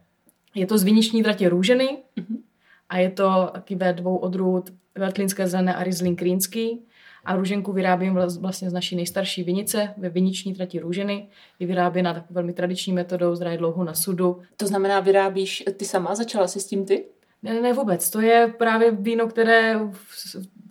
Je 0.56 0.66
to 0.66 0.78
z 0.78 0.84
viniční 0.84 1.24
tratě 1.24 1.50
růženy 1.50 1.98
mhm. 2.16 2.38
a 2.90 2.98
je 2.98 3.10
to 3.10 3.54
kivé 3.64 3.94
dvou 3.94 4.18
odrůd 4.18 4.70
Veltlínské 4.96 5.48
zelené 5.48 5.76
a 5.76 5.84
Riesling 5.84 6.20
Krínský 6.20 6.86
a 7.26 7.36
růženku 7.36 7.72
vyrábím 7.72 8.20
vlastně 8.40 8.70
z 8.70 8.74
naší 8.74 8.96
nejstarší 8.96 9.44
vinice 9.44 9.94
ve 9.98 10.10
viniční 10.10 10.54
trati 10.54 10.80
růženy. 10.80 11.28
Je 11.60 11.68
vyráběna 11.68 12.14
takovou 12.14 12.34
velmi 12.34 12.54
tradiční 12.54 12.94
metodou, 12.94 13.36
zraje 13.36 13.58
dlouho 13.58 13.84
na 13.84 13.94
sudu. 13.94 14.42
To 14.58 14.68
znamená, 14.68 15.00
vyrábíš 15.00 15.64
ty 15.78 15.86
sama? 15.86 16.16
Začala 16.16 16.48
jsi 16.48 16.60
s 16.60 16.68
tím 16.68 16.86
ty? 16.86 17.06
Ne, 17.44 17.54
ne, 17.54 17.62
ne 17.62 17.74
vůbec. 17.74 18.10
To 18.10 18.22
je 18.22 18.54
právě 18.58 18.92
víno, 18.92 19.28
které 19.28 19.80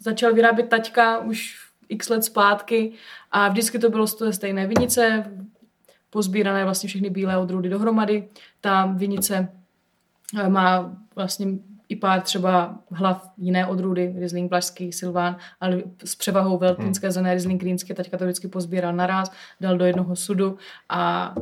začal 0.01 0.35
vyrábět 0.35 0.69
taťka 0.69 1.19
už 1.19 1.65
x 1.89 2.09
let 2.09 2.25
zpátky 2.25 2.93
a 3.31 3.49
vždycky 3.49 3.79
to 3.79 3.91
bylo 3.91 4.07
z 4.07 4.15
té 4.15 4.33
stejné 4.33 4.67
vinice, 4.67 5.25
pozbírané 6.11 6.65
vlastně 6.65 6.89
všechny 6.89 7.11
bílé 7.11 7.39
odrůdy 7.39 7.69
dohromady. 7.69 8.29
Ta 8.61 8.87
vinice 8.87 9.49
eh, 10.39 10.49
má 10.49 10.97
vlastně 11.17 11.47
i 11.95 11.97
pár 11.97 12.21
třeba 12.21 12.75
hlav 12.91 13.31
jiné 13.37 13.67
odrůdy, 13.67 14.15
Riesling 14.19 14.51
Blažský, 14.51 14.93
Silván, 14.93 15.37
ale 15.61 15.83
s 16.05 16.15
převahou 16.15 16.59
veltlínské 16.59 17.11
zené 17.11 17.31
Riesling 17.31 17.63
Rýnské, 17.63 17.95
taťka 17.95 18.19
to 18.19 18.25
vždycky 18.25 18.49
pozbíral 18.49 18.93
naraz, 18.93 19.31
dal 19.61 19.79
do 19.79 19.85
jednoho 19.85 20.17
sudu 20.17 20.59
a 20.89 21.35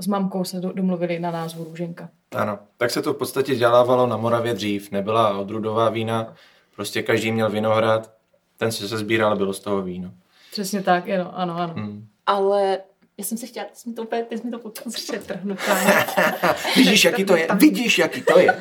s 0.00 0.06
mamkou 0.06 0.44
se 0.44 0.60
domluvili 0.60 1.18
na 1.18 1.30
názvu 1.30 1.64
Růženka. 1.64 2.08
Ano, 2.36 2.58
tak 2.76 2.90
se 2.90 3.02
to 3.02 3.14
v 3.14 3.16
podstatě 3.16 3.54
dělávalo 3.54 4.06
na 4.06 4.16
Moravě 4.16 4.54
dřív. 4.54 4.90
Nebyla 4.90 5.38
odrudová 5.38 5.90
vína, 5.90 6.34
prostě 6.76 7.02
každý 7.02 7.32
měl 7.32 7.50
vinohrad, 7.50 8.12
ten 8.56 8.72
se 8.72 8.98
sbíral, 8.98 9.36
bylo 9.36 9.52
z 9.52 9.60
toho 9.60 9.82
víno. 9.82 10.10
Přesně 10.52 10.82
tak, 10.82 11.08
ano, 11.08 11.38
ano, 11.38 11.56
ano. 11.56 11.74
Hmm. 11.76 12.06
Ale 12.26 12.78
já 13.20 13.24
jsem 13.24 13.38
se 13.38 13.46
chtěla, 13.46 13.66
ty 13.66 13.76
jsi 13.76 13.88
mi 13.88 13.94
to 13.94 14.02
úplně, 14.02 14.24
ty 14.24 14.38
jsi 14.38 14.46
mi 14.46 14.50
to 14.50 14.72
přetrhnutá. 14.92 15.78
Vidíš, 16.76 17.04
jaký 17.04 17.24
to 17.24 17.36
je, 17.36 17.48
vidíš, 17.54 17.98
jaký 17.98 18.22
to 18.22 18.38
je. 18.38 18.60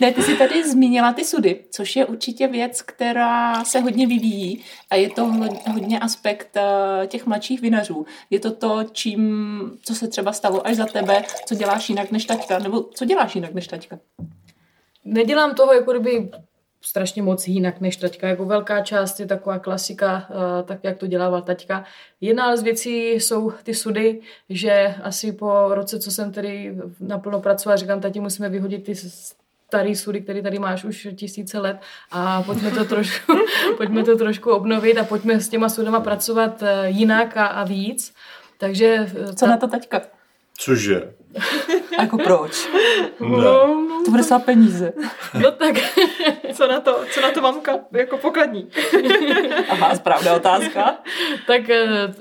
ne, 0.00 0.12
ty 0.12 0.22
jsi 0.22 0.36
tady 0.36 0.70
zmínila 0.70 1.12
ty 1.12 1.24
sudy, 1.24 1.64
což 1.70 1.96
je 1.96 2.06
určitě 2.06 2.48
věc, 2.48 2.82
která 2.82 3.64
se 3.64 3.80
hodně 3.80 4.06
vyvíjí 4.06 4.64
a 4.90 4.94
je 4.94 5.10
to 5.10 5.32
hodně 5.72 5.98
aspekt 5.98 6.56
eh, 6.56 7.06
těch 7.06 7.26
mladších 7.26 7.60
vinařů. 7.60 8.06
Je 8.30 8.40
to 8.40 8.50
to, 8.50 8.84
čím, 8.92 9.60
co 9.82 9.94
se 9.94 10.08
třeba 10.08 10.32
stalo 10.32 10.66
až 10.66 10.76
za 10.76 10.86
tebe, 10.86 11.24
co 11.46 11.54
děláš 11.54 11.88
jinak 11.88 12.10
než 12.10 12.24
taťka, 12.24 12.58
nebo 12.58 12.82
co 12.82 13.04
děláš 13.04 13.34
jinak 13.34 13.54
než 13.54 13.66
taťka? 13.66 13.98
Nedělám 15.04 15.54
toho 15.54 15.72
jako 15.74 15.92
kdyby 15.92 16.30
strašně 16.82 17.22
moc 17.22 17.48
jinak 17.48 17.80
než 17.80 17.96
taťka. 17.96 18.28
Jako 18.28 18.44
velká 18.44 18.80
část 18.80 19.20
je 19.20 19.26
taková 19.26 19.58
klasika, 19.58 20.28
eh, 20.30 20.62
tak 20.62 20.78
jak 20.82 20.98
to 20.98 21.06
dělával 21.06 21.42
taťka. 21.42 21.84
Jedna 22.20 22.56
z 22.56 22.62
věcí 22.62 23.10
jsou 23.10 23.50
ty 23.62 23.74
sudy, 23.74 24.20
že 24.48 24.94
asi 25.02 25.32
po 25.32 25.74
roce, 25.74 25.98
co 25.98 26.10
jsem 26.10 26.32
tedy 26.32 26.76
naplno 27.00 27.40
pracovala, 27.40 27.76
říkám, 27.76 28.00
tati, 28.00 28.20
musíme 28.20 28.48
vyhodit 28.48 28.84
ty 28.84 28.94
starý 28.94 29.96
sudy, 29.96 30.20
který 30.20 30.42
tady 30.42 30.58
máš 30.58 30.84
už 30.84 31.08
tisíce 31.16 31.58
let 31.58 31.76
a 32.10 32.42
pojďme 32.42 32.70
to 32.70 32.84
trošku, 32.84 33.32
pojďme 33.76 34.04
to 34.04 34.16
trošku 34.16 34.50
obnovit 34.50 34.98
a 34.98 35.04
pojďme 35.04 35.40
s 35.40 35.48
těma 35.48 35.68
sudama 35.68 36.00
pracovat 36.00 36.62
eh, 36.62 36.88
jinak 36.88 37.36
a, 37.36 37.46
a 37.46 37.64
víc. 37.64 38.14
Takže... 38.58 39.10
Ta... 39.26 39.32
Co 39.34 39.46
na 39.46 39.56
to 39.56 39.68
taťka? 39.68 40.19
Cože? 40.60 41.14
A 41.98 42.02
jako 42.02 42.18
proč? 42.18 42.68
No, 43.20 43.86
to 44.04 44.10
bude 44.10 44.22
stát 44.22 44.44
peníze. 44.44 44.92
No 45.42 45.52
tak, 45.52 45.74
co 46.54 46.68
na 46.68 46.80
to, 46.80 47.04
co 47.14 47.20
na 47.20 47.30
to 47.30 47.40
mamka 47.40 47.72
jako 47.92 48.18
pokladní? 48.18 48.68
Aha, 49.68 49.96
správná 49.96 50.34
otázka. 50.34 50.98
tak 51.46 51.70
eh, 51.70 52.14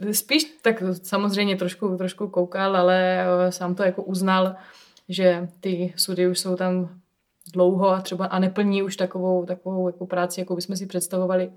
eh, 0.00 0.14
spíš, 0.14 0.44
tak 0.62 0.82
samozřejmě 1.02 1.56
trošku, 1.56 1.96
trošku 1.96 2.28
koukal, 2.28 2.76
ale 2.76 3.20
eh, 3.20 3.52
sám 3.52 3.74
to 3.74 3.82
jako 3.82 4.02
uznal, 4.02 4.54
že 5.08 5.48
ty 5.60 5.94
sudy 5.96 6.28
už 6.28 6.38
jsou 6.38 6.56
tam 6.56 6.88
dlouho 7.52 7.88
a 7.88 8.00
třeba 8.00 8.26
a 8.26 8.38
neplní 8.38 8.82
už 8.82 8.96
takovou, 8.96 9.46
takovou 9.46 9.88
jako 9.88 10.06
práci, 10.06 10.40
jako 10.40 10.56
bychom 10.56 10.76
si 10.76 10.86
představovali. 10.86 11.50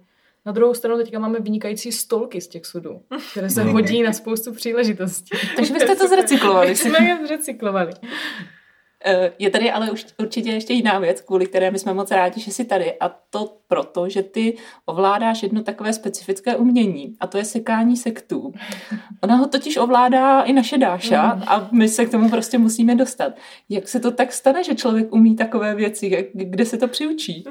Na 0.45 0.51
druhou 0.51 0.73
stranu 0.73 0.97
teďka 0.97 1.19
máme 1.19 1.39
vynikající 1.39 1.91
stolky 1.91 2.41
z 2.41 2.47
těch 2.47 2.65
sudů, 2.65 3.01
které 3.31 3.49
se 3.49 3.63
hodí 3.63 4.03
na 4.03 4.13
spoustu 4.13 4.53
příležitostí. 4.53 5.37
Takže 5.55 5.73
vy 5.73 5.79
jste 5.79 5.95
to 5.95 6.07
zrecyklovali. 6.07 6.75
jsme 6.75 7.07
je 7.07 7.27
zrecyklovali. 7.27 7.93
Eh, 9.05 9.33
je 9.39 9.49
tady 9.49 9.71
ale 9.71 9.91
už 9.91 10.05
určitě 10.17 10.51
ještě 10.51 10.73
jiná 10.73 10.99
věc, 10.99 11.21
kvůli 11.21 11.45
které 11.45 11.71
my 11.71 11.79
jsme 11.79 11.93
moc 11.93 12.11
rádi, 12.11 12.41
že 12.41 12.51
jsi 12.51 12.65
tady. 12.65 12.99
A 12.99 13.09
to 13.09 13.57
proto, 13.67 14.09
že 14.09 14.23
ty 14.23 14.57
ovládáš 14.85 15.43
jedno 15.43 15.63
takové 15.63 15.93
specifické 15.93 16.55
umění. 16.55 17.15
A 17.19 17.27
to 17.27 17.37
je 17.37 17.45
sekání 17.45 17.97
sektů. 17.97 18.53
Ona 19.21 19.35
ho 19.35 19.47
totiž 19.47 19.77
ovládá 19.77 20.41
i 20.41 20.53
naše 20.53 20.77
Dáša 20.77 21.35
mm. 21.35 21.43
a 21.47 21.69
my 21.71 21.87
se 21.87 22.05
k 22.05 22.11
tomu 22.11 22.29
prostě 22.29 22.57
musíme 22.57 22.95
dostat. 22.95 23.33
Jak 23.69 23.87
se 23.87 23.99
to 23.99 24.11
tak 24.11 24.33
stane, 24.33 24.63
že 24.63 24.75
člověk 24.75 25.13
umí 25.13 25.35
takové 25.35 25.75
věci? 25.75 26.31
Kde 26.33 26.65
se 26.65 26.77
to 26.77 26.87
přiučí? 26.87 27.43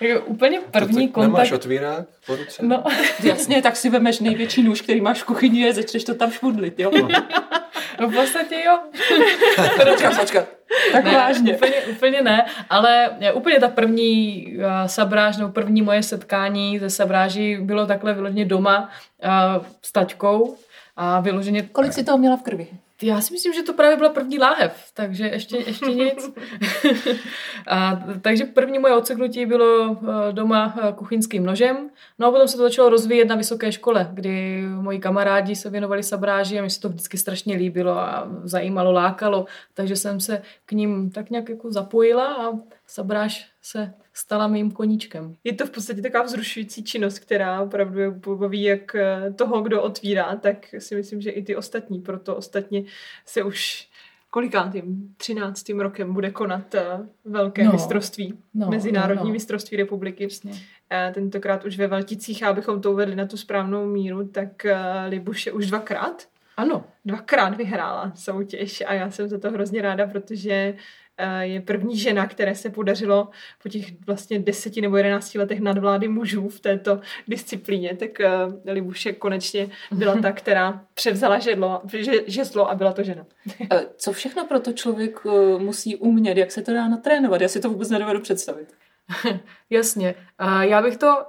Jako 0.00 0.26
úplně 0.26 0.60
první 0.70 1.08
to 1.08 1.14
kontakt... 1.14 1.32
Nemáš 1.32 1.52
otvírák 1.52 2.06
po 2.26 2.36
ruce? 2.36 2.62
No, 2.66 2.84
jasně, 3.22 3.62
tak 3.62 3.76
si 3.76 3.90
vemeš 3.90 4.20
největší 4.20 4.62
nůž, 4.62 4.80
který 4.80 5.00
máš 5.00 5.22
v 5.22 5.24
kuchyni 5.24 5.68
a 5.68 5.72
začneš 5.72 6.04
to 6.04 6.14
tam 6.14 6.30
šmudlit, 6.30 6.78
jo? 6.78 6.90
No 8.00 8.08
v 8.08 8.14
podstatě 8.14 8.62
jo. 8.66 8.78
počkat, 9.90 10.20
počkat. 10.20 10.48
Tak 10.92 11.04
ne, 11.04 11.14
vážně. 11.14 11.54
Úplně, 11.54 11.74
úplně 11.90 12.22
ne, 12.22 12.46
ale 12.70 13.10
úplně 13.34 13.60
ta 13.60 13.68
první 13.68 14.46
uh, 14.56 14.64
sabráž, 14.86 15.36
nebo 15.36 15.50
první 15.50 15.82
moje 15.82 16.02
setkání 16.02 16.78
ze 16.78 16.90
sabráží 16.90 17.56
bylo 17.56 17.86
takhle 17.86 18.14
vyloženě 18.14 18.44
doma 18.44 18.90
uh, 19.24 19.64
s 19.82 19.92
taťkou 19.92 20.56
a 20.96 21.20
vyloženě... 21.20 21.62
Kolik 21.62 21.92
si 21.92 22.04
toho 22.04 22.18
měla 22.18 22.36
v 22.36 22.42
krvi? 22.42 22.66
Já 23.02 23.20
si 23.20 23.32
myslím, 23.32 23.52
že 23.52 23.62
to 23.62 23.72
právě 23.72 23.96
byla 23.96 24.08
první 24.08 24.38
láhev, 24.38 24.90
takže 24.94 25.26
ještě, 25.26 25.56
ještě 25.56 25.86
nic. 25.86 26.30
a, 27.66 28.04
takže 28.20 28.44
první 28.44 28.78
moje 28.78 28.94
odseknutí 28.94 29.46
bylo 29.46 29.96
eh, 29.96 30.32
doma 30.32 30.74
eh, 30.82 30.92
kuchyňským 30.92 31.46
nožem, 31.46 31.90
no 32.18 32.28
a 32.28 32.30
potom 32.30 32.48
se 32.48 32.56
to 32.56 32.62
začalo 32.62 32.88
rozvíjet 32.88 33.28
na 33.28 33.36
vysoké 33.36 33.72
škole, 33.72 34.10
kdy 34.12 34.62
moji 34.80 34.98
kamarádi 34.98 35.56
se 35.56 35.70
věnovali 35.70 36.02
sabráži 36.02 36.58
a 36.58 36.62
mi 36.62 36.70
se 36.70 36.80
to 36.80 36.88
vždycky 36.88 37.18
strašně 37.18 37.56
líbilo 37.56 37.92
a 37.92 38.28
zajímalo, 38.44 38.92
lákalo, 38.92 39.46
takže 39.74 39.96
jsem 39.96 40.20
se 40.20 40.42
k 40.66 40.72
ním 40.72 41.10
tak 41.10 41.30
nějak 41.30 41.48
jako 41.48 41.72
zapojila 41.72 42.34
a 42.34 42.58
sabráž 42.86 43.50
se 43.62 43.94
stala 44.20 44.48
mým 44.48 44.70
koníčkem. 44.70 45.36
Je 45.44 45.52
to 45.52 45.66
v 45.66 45.70
podstatě 45.70 46.02
taková 46.02 46.22
vzrušující 46.22 46.84
činnost, 46.84 47.18
která 47.18 47.62
opravdu 47.62 48.36
baví 48.36 48.62
jak 48.62 48.94
eh, 48.94 49.32
toho, 49.32 49.62
kdo 49.62 49.82
otvírá, 49.82 50.36
tak 50.36 50.66
si 50.78 50.94
myslím, 50.94 51.20
že 51.20 51.30
i 51.30 51.42
ty 51.42 51.56
ostatní. 51.56 52.00
Proto 52.00 52.36
ostatně 52.36 52.84
se 53.26 53.42
už 53.42 53.88
kolikátým, 54.30 55.14
třináctým 55.16 55.80
rokem 55.80 56.14
bude 56.14 56.30
konat 56.30 56.74
eh, 56.74 56.84
velké 57.24 57.64
no, 57.64 57.72
mistrovství, 57.72 58.38
no, 58.54 58.70
mezinárodní 58.70 59.22
no, 59.22 59.28
no. 59.28 59.32
mistrovství 59.32 59.76
republiky. 59.76 60.26
Přesně. 60.26 60.52
Eh, 60.90 61.10
tentokrát 61.14 61.64
už 61.64 61.78
ve 61.78 61.86
Valticích, 61.86 62.42
abychom 62.42 62.80
to 62.80 62.92
uvedli 62.92 63.16
na 63.16 63.26
tu 63.26 63.36
správnou 63.36 63.86
míru, 63.86 64.28
tak 64.28 64.66
Libuše 65.08 65.52
už 65.52 65.66
dvakrát 65.66 66.29
ano. 66.60 66.84
Dvakrát 67.04 67.56
vyhrála 67.56 68.12
soutěž 68.14 68.82
a 68.86 68.94
já 68.94 69.10
jsem 69.10 69.28
za 69.28 69.38
to 69.38 69.50
hrozně 69.50 69.82
ráda, 69.82 70.06
protože 70.06 70.74
je 71.40 71.60
první 71.60 71.98
žena, 71.98 72.26
které 72.26 72.54
se 72.54 72.70
podařilo 72.70 73.28
po 73.62 73.68
těch 73.68 74.06
vlastně 74.06 74.38
deseti 74.38 74.80
nebo 74.80 74.96
jedenácti 74.96 75.38
letech 75.38 75.60
nadvlády 75.60 76.08
mužů 76.08 76.48
v 76.48 76.60
této 76.60 77.00
disciplíně, 77.28 77.96
tak 77.96 78.10
uh, 78.20 78.72
Libuše 78.72 79.12
konečně 79.12 79.68
byla 79.92 80.16
ta, 80.16 80.32
která 80.42 80.84
převzala 80.94 81.38
žedlo, 81.38 81.80
že, 81.92 82.12
žezlo 82.26 82.70
a 82.70 82.74
byla 82.74 82.92
to 82.92 83.02
žena. 83.02 83.26
Co 83.96 84.12
všechno 84.12 84.46
pro 84.46 84.60
to 84.60 84.72
člověk 84.72 85.20
musí 85.58 85.96
umět? 85.96 86.36
Jak 86.36 86.52
se 86.52 86.62
to 86.62 86.72
dá 86.72 86.88
natrénovat? 86.88 87.40
Já 87.40 87.48
si 87.48 87.60
to 87.60 87.70
vůbec 87.70 87.90
nedovedu 87.90 88.20
představit. 88.20 88.68
Jasně. 89.70 90.14
Já 90.60 90.82
bych 90.82 90.96
to 90.96 91.24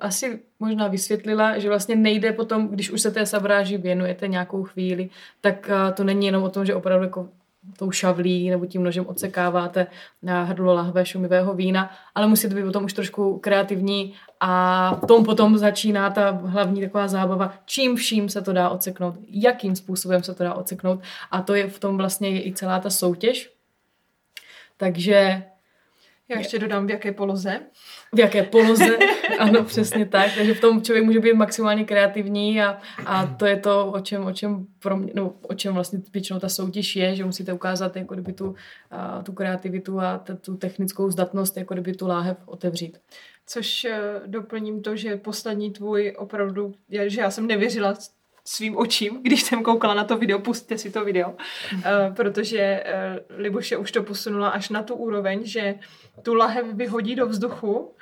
asi 0.00 0.42
možná 0.60 0.88
vysvětlila, 0.88 1.58
že 1.58 1.68
vlastně 1.68 1.96
nejde 1.96 2.32
potom, 2.32 2.68
když 2.68 2.90
už 2.90 3.00
se 3.00 3.10
té 3.10 3.26
sabráži 3.26 3.78
věnujete 3.78 4.28
nějakou 4.28 4.64
chvíli, 4.64 5.10
tak 5.40 5.70
to 5.94 6.04
není 6.04 6.26
jenom 6.26 6.42
o 6.42 6.50
tom, 6.50 6.66
že 6.66 6.74
opravdu 6.74 7.04
jako 7.04 7.28
tou 7.76 7.90
šavlí 7.90 8.50
nebo 8.50 8.66
tím 8.66 8.82
nožem 8.82 9.06
odsekáváte 9.06 9.86
na 10.22 10.42
hrdlo 10.42 10.74
lahve 10.74 11.06
šumivého 11.06 11.54
vína, 11.54 11.90
ale 12.14 12.26
musíte 12.26 12.54
být 12.54 12.64
potom 12.64 12.84
už 12.84 12.92
trošku 12.92 13.38
kreativní 13.38 14.14
a 14.40 14.94
v 15.02 15.06
tom 15.06 15.24
potom 15.24 15.58
začíná 15.58 16.10
ta 16.10 16.30
hlavní 16.30 16.80
taková 16.80 17.08
zábava, 17.08 17.54
čím 17.64 17.96
vším 17.96 18.28
se 18.28 18.42
to 18.42 18.52
dá 18.52 18.68
odseknout, 18.68 19.14
jakým 19.28 19.76
způsobem 19.76 20.22
se 20.22 20.34
to 20.34 20.44
dá 20.44 20.54
odseknout 20.54 21.00
a 21.30 21.42
to 21.42 21.54
je 21.54 21.68
v 21.68 21.78
tom 21.78 21.96
vlastně 21.96 22.46
i 22.46 22.52
celá 22.52 22.80
ta 22.80 22.90
soutěž. 22.90 23.50
Takže 24.76 25.44
já 26.28 26.38
ještě 26.38 26.58
dodám, 26.58 26.86
v 26.86 26.90
jaké 26.90 27.12
poloze. 27.12 27.60
V 28.12 28.18
jaké 28.18 28.42
poloze, 28.42 28.98
ano, 29.38 29.64
přesně 29.64 30.06
tak. 30.06 30.30
Takže 30.34 30.54
v 30.54 30.60
tom 30.60 30.82
člověk 30.82 31.04
může 31.04 31.20
být 31.20 31.32
maximálně 31.32 31.84
kreativní 31.84 32.62
a, 32.62 32.78
a 33.06 33.26
to 33.26 33.46
je 33.46 33.56
to, 33.56 33.86
o 33.86 34.00
čem, 34.00 34.26
o 34.26 34.32
čem, 34.32 34.66
pro 34.78 34.96
mě, 34.96 35.12
no, 35.14 35.34
o 35.42 35.54
čem 35.54 35.74
vlastně 35.74 36.00
většinou 36.12 36.38
ta 36.38 36.48
soutěž 36.48 36.96
je, 36.96 37.14
že 37.14 37.24
musíte 37.24 37.52
ukázat 37.52 37.96
jako 37.96 38.14
kdyby 38.14 38.32
tu, 38.32 38.54
a, 38.90 39.22
tu 39.22 39.32
kreativitu 39.32 40.00
a 40.00 40.18
t, 40.18 40.34
tu 40.36 40.56
technickou 40.56 41.10
zdatnost, 41.10 41.56
jako 41.56 41.74
kdyby 41.74 41.92
tu 41.92 42.06
láhev 42.06 42.36
otevřít. 42.46 42.98
Což 43.46 43.86
uh, 43.90 44.26
doplním 44.26 44.82
to, 44.82 44.96
že 44.96 45.16
poslední 45.16 45.70
tvůj 45.70 46.14
opravdu, 46.18 46.74
že 47.06 47.20
já 47.20 47.30
jsem 47.30 47.46
nevěřila 47.46 47.94
svým 48.46 48.76
očím, 48.76 49.18
když 49.22 49.42
jsem 49.42 49.62
koukala 49.62 49.94
na 49.94 50.04
to 50.04 50.16
video, 50.16 50.38
pustíte 50.38 50.78
si 50.78 50.90
to 50.90 51.04
video, 51.04 51.30
uh, 51.30 51.80
protože 52.14 52.84
uh, 52.86 53.38
Libuše 53.38 53.76
už 53.76 53.92
to 53.92 54.02
posunula 54.02 54.48
až 54.48 54.68
na 54.68 54.82
tu 54.82 54.94
úroveň, 54.94 55.44
že 55.44 55.74
tu 56.22 56.34
lahev 56.34 56.66
vyhodí 56.66 57.14
do 57.14 57.26
vzduchu, 57.26 57.94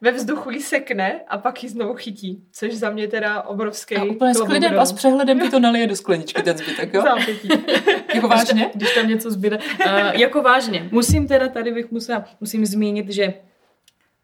ve 0.00 0.12
vzduchu 0.12 0.50
ji 0.50 0.62
sekne 0.62 1.20
a 1.28 1.38
pak 1.38 1.62
ji 1.62 1.68
znovu 1.68 1.94
chytí, 1.94 2.44
což 2.52 2.74
za 2.74 2.90
mě 2.90 3.08
teda 3.08 3.42
obrovský 3.42 3.96
A 3.96 4.04
úplně 4.04 4.34
s 4.34 4.40
klidem 4.40 4.78
a 4.78 4.86
s 4.86 4.92
přehledem 4.92 5.40
ti 5.40 5.50
to 5.50 5.60
nalije 5.60 5.86
do 5.86 5.96
skleničky 5.96 6.42
ten 6.42 6.58
zbytek, 6.58 6.94
jo? 6.94 7.04
jako 8.14 8.28
vážně? 8.28 8.70
Když 8.74 8.94
tam 8.94 9.08
něco 9.08 9.30
zbyde. 9.30 9.58
Uh, 9.58 9.90
jako 10.12 10.42
vážně. 10.42 10.88
Musím 10.92 11.28
teda, 11.28 11.48
tady 11.48 11.72
bych 11.72 11.90
musela, 11.90 12.24
musím 12.40 12.66
zmínit, 12.66 13.10
že 13.10 13.34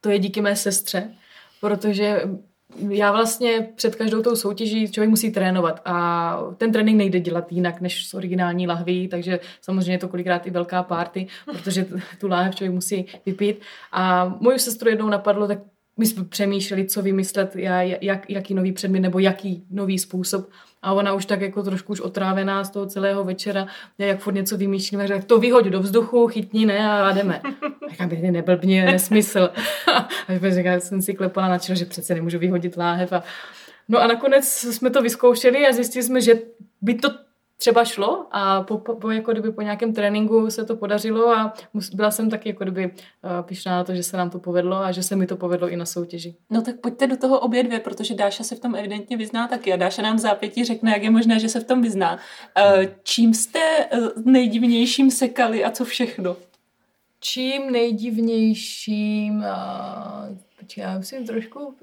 to 0.00 0.10
je 0.10 0.18
díky 0.18 0.40
mé 0.40 0.56
sestře, 0.56 1.14
protože 1.60 2.20
já 2.90 3.12
vlastně 3.12 3.68
před 3.74 3.96
každou 3.96 4.22
tou 4.22 4.36
soutěží 4.36 4.92
člověk 4.92 5.10
musí 5.10 5.32
trénovat 5.32 5.80
a 5.84 6.38
ten 6.56 6.72
trénink 6.72 6.98
nejde 6.98 7.20
dělat 7.20 7.52
jinak 7.52 7.80
než 7.80 8.06
s 8.06 8.14
originální 8.14 8.66
lahví, 8.66 9.08
takže 9.08 9.40
samozřejmě 9.60 9.92
je 9.92 9.98
to 9.98 10.08
kolikrát 10.08 10.46
i 10.46 10.50
velká 10.50 10.82
party, 10.82 11.26
protože 11.52 11.86
tu 12.20 12.28
láhev 12.28 12.54
člověk 12.54 12.74
musí 12.74 13.06
vypít. 13.26 13.60
A 13.92 14.34
moju 14.40 14.58
sestru 14.58 14.90
jednou 14.90 15.08
napadlo, 15.08 15.48
tak 15.48 15.58
my 15.96 16.06
jsme 16.06 16.24
přemýšleli, 16.24 16.86
co 16.86 17.02
vymyslet, 17.02 17.56
jak, 18.00 18.30
jaký 18.30 18.54
nový 18.54 18.72
předmět 18.72 19.00
nebo 19.00 19.18
jaký 19.18 19.64
nový 19.70 19.98
způsob. 19.98 20.48
A 20.84 20.92
ona 20.92 21.12
už 21.12 21.26
tak 21.26 21.40
jako 21.40 21.62
trošku 21.62 21.92
už 21.92 22.00
otrávená 22.00 22.64
z 22.64 22.70
toho 22.70 22.86
celého 22.86 23.24
večera, 23.24 23.66
jak 23.98 24.20
furt 24.20 24.34
něco 24.34 24.56
vymýšlíme, 24.56 25.08
tak 25.08 25.24
to 25.24 25.38
vyhoď 25.38 25.64
do 25.66 25.80
vzduchu, 25.80 26.26
chytni, 26.26 26.66
ne, 26.66 26.92
a 26.92 27.12
jdeme. 27.12 27.42
Říkám, 27.90 28.08
by 28.08 28.16
neblbně, 28.16 28.84
nesmysl. 28.84 29.50
a 29.94 30.08
říkám, 30.50 30.80
jsem 30.80 31.02
si 31.02 31.14
klepala 31.14 31.48
na 31.48 31.58
čelo, 31.58 31.76
že 31.76 31.84
přece 31.84 32.14
nemůžu 32.14 32.38
vyhodit 32.38 32.76
láhev. 32.76 33.12
A... 33.12 33.22
No 33.88 33.98
a 33.98 34.06
nakonec 34.06 34.44
jsme 34.48 34.90
to 34.90 35.02
vyzkoušeli 35.02 35.66
a 35.66 35.72
zjistili 35.72 36.02
jsme, 36.02 36.20
že 36.20 36.34
by 36.80 36.94
to 36.94 37.08
třeba 37.56 37.84
šlo 37.84 38.26
a 38.30 38.62
po, 38.62 38.78
po, 38.78 39.10
jako 39.10 39.32
kdyby 39.32 39.52
po 39.52 39.62
nějakém 39.62 39.92
tréninku 39.92 40.50
se 40.50 40.64
to 40.64 40.76
podařilo 40.76 41.28
a 41.28 41.54
byla 41.94 42.10
jsem 42.10 42.30
taky 42.30 42.48
jako 42.48 42.64
kdyby 42.64 42.84
uh, 42.86 42.90
pišná 43.42 43.76
na 43.76 43.84
to, 43.84 43.94
že 43.94 44.02
se 44.02 44.16
nám 44.16 44.30
to 44.30 44.38
povedlo 44.38 44.76
a 44.76 44.92
že 44.92 45.02
se 45.02 45.16
mi 45.16 45.26
to 45.26 45.36
povedlo 45.36 45.68
i 45.68 45.76
na 45.76 45.86
soutěži. 45.86 46.34
No 46.50 46.62
tak 46.62 46.80
pojďte 46.80 47.06
do 47.06 47.16
toho 47.16 47.40
obě 47.40 47.62
dvě, 47.62 47.80
protože 47.80 48.14
Dáša 48.14 48.44
se 48.44 48.54
v 48.54 48.60
tom 48.60 48.74
evidentně 48.74 49.16
vyzná 49.16 49.48
taky 49.48 49.72
a 49.72 49.76
Dáša 49.76 50.02
nám 50.02 50.16
v 50.16 50.20
zápětí 50.20 50.64
řekne, 50.64 50.90
jak 50.90 51.02
je 51.02 51.10
možné, 51.10 51.38
že 51.38 51.48
se 51.48 51.60
v 51.60 51.64
tom 51.64 51.82
vyzná. 51.82 52.14
Uh, 52.14 52.84
čím 53.02 53.34
jste 53.34 53.86
uh, 53.92 54.08
nejdivnějším 54.24 55.10
sekali 55.10 55.64
a 55.64 55.70
co 55.70 55.84
všechno? 55.84 56.36
Čím 57.20 57.72
nejdivnějším, 57.72 59.36
uh, 59.36 60.36
počkej, 60.60 60.82
já 60.82 60.98
musím 60.98 61.26
trošku 61.26 61.74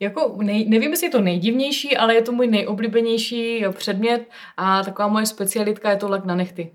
jako 0.00 0.36
nej, 0.42 0.68
nevím, 0.68 0.90
jestli 0.90 1.06
je 1.06 1.10
to 1.10 1.20
nejdivnější, 1.20 1.96
ale 1.96 2.14
je 2.14 2.22
to 2.22 2.32
můj 2.32 2.46
nejoblíbenější 2.46 3.64
předmět 3.72 4.28
a 4.56 4.84
taková 4.84 5.08
moje 5.08 5.26
specialitka 5.26 5.90
je 5.90 5.96
to 5.96 6.08
lak 6.08 6.24
na 6.24 6.34
nechty. 6.34 6.72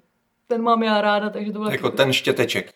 Ten 0.47 0.61
mám 0.61 0.83
já 0.83 1.01
ráda, 1.01 1.29
takže 1.29 1.51
to 1.51 1.59
bylo... 1.59 1.71
Jako 1.71 1.89
ten 1.89 2.13
štěteček. 2.13 2.71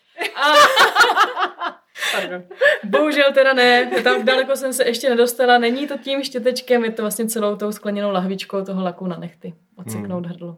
Pardon. 2.12 2.42
Bohužel 2.84 3.32
teda 3.34 3.52
ne, 3.52 3.90
tam 4.04 4.24
daleko 4.24 4.56
jsem 4.56 4.72
se 4.72 4.84
ještě 4.84 5.10
nedostala. 5.10 5.58
Není 5.58 5.86
to 5.86 5.98
tím 5.98 6.22
štětečkem, 6.22 6.84
je 6.84 6.92
to 6.92 7.02
vlastně 7.02 7.26
celou 7.26 7.56
tou 7.56 7.72
skleněnou 7.72 8.10
lahvičkou 8.10 8.64
toho 8.64 8.82
laku 8.84 9.06
na 9.06 9.16
nechty. 9.16 9.54
Odseknout 9.76 10.24
hmm. 10.24 10.32
hrdlo. 10.32 10.56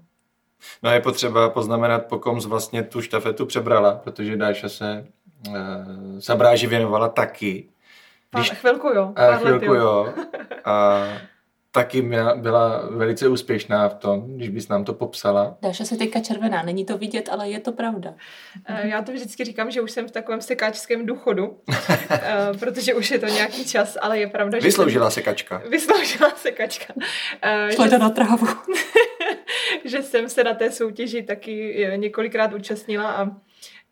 No 0.82 0.90
je 0.90 1.00
potřeba 1.00 1.50
poznamenat, 1.50 2.06
pokom 2.06 2.40
z 2.40 2.46
vlastně 2.46 2.82
tu 2.82 3.00
štafetu 3.00 3.46
přebrala, 3.46 3.94
protože 3.94 4.36
Dáša 4.36 4.68
se 4.68 5.06
uh, 5.48 5.54
sabráži 6.18 6.66
věnovala 6.66 7.08
taky 7.08 7.68
Pár, 8.32 8.42
Když, 8.42 8.58
chvilku 8.58 8.88
jo. 8.88 9.12
Pár 9.16 9.38
chvilku 9.38 9.70
let, 9.70 9.78
jo. 9.78 9.84
jo. 9.84 10.14
A 10.64 11.04
taky 11.72 12.02
byla 12.36 12.88
velice 12.90 13.28
úspěšná 13.28 13.88
v 13.88 13.94
tom, 13.94 14.36
když 14.36 14.48
bys 14.48 14.68
nám 14.68 14.84
to 14.84 14.94
popsala. 14.94 15.56
Dáša 15.62 15.84
se 15.84 15.96
teďka 15.96 16.20
červená, 16.20 16.62
není 16.62 16.84
to 16.84 16.98
vidět, 16.98 17.28
ale 17.32 17.50
je 17.50 17.60
to 17.60 17.72
pravda. 17.72 18.14
Eh, 18.66 18.88
já 18.88 19.02
to 19.02 19.12
vždycky 19.12 19.44
říkám, 19.44 19.70
že 19.70 19.80
už 19.80 19.90
jsem 19.90 20.08
v 20.08 20.10
takovém 20.10 20.40
sekáčském 20.40 21.06
důchodu, 21.06 21.60
eh, 22.10 22.48
protože 22.58 22.94
už 22.94 23.10
je 23.10 23.18
to 23.18 23.26
nějaký 23.26 23.64
čas, 23.64 23.98
ale 24.00 24.18
je 24.18 24.26
pravda, 24.26 24.58
že... 24.58 24.64
Vysloužila 24.64 25.10
jsem... 25.10 25.22
sekačka. 25.22 25.62
Vysloužila 25.68 26.30
sekačka. 26.30 26.94
Eh, 27.42 27.72
Šla 27.72 27.88
to 27.88 27.98
na 27.98 28.10
trávu. 28.10 28.46
že 29.84 30.02
jsem 30.02 30.28
se 30.28 30.44
na 30.44 30.54
té 30.54 30.70
soutěži 30.70 31.22
taky 31.22 31.88
několikrát 31.96 32.52
účastnila 32.52 33.12
a 33.12 33.26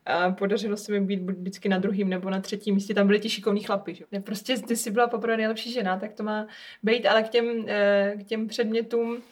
a 0.07 0.31
podařilo 0.31 0.77
se 0.77 0.93
mi 0.93 1.01
být 1.01 1.21
vždycky 1.21 1.69
na 1.69 1.79
druhém 1.79 2.09
nebo 2.09 2.31
na 2.31 2.41
třetím 2.41 2.75
místě. 2.75 2.95
Tam 2.95 3.07
byli 3.07 3.21
ti 3.21 3.31
šikovní 3.31 3.63
chlapi. 3.63 3.95
Že? 3.95 4.05
Prostě 4.21 4.59
ty 4.59 4.77
jsi 4.77 4.91
byla 4.91 5.09
poprvé 5.09 5.37
nejlepší 5.37 5.73
žena, 5.73 5.99
tak 5.99 6.13
to 6.13 6.23
má 6.23 6.47
být, 6.83 7.07
ale 7.07 7.23
k 7.23 7.29
těm, 7.29 7.65
eh, 7.69 8.15
k 8.21 8.25
těm 8.25 8.49
předmětům 8.49 9.23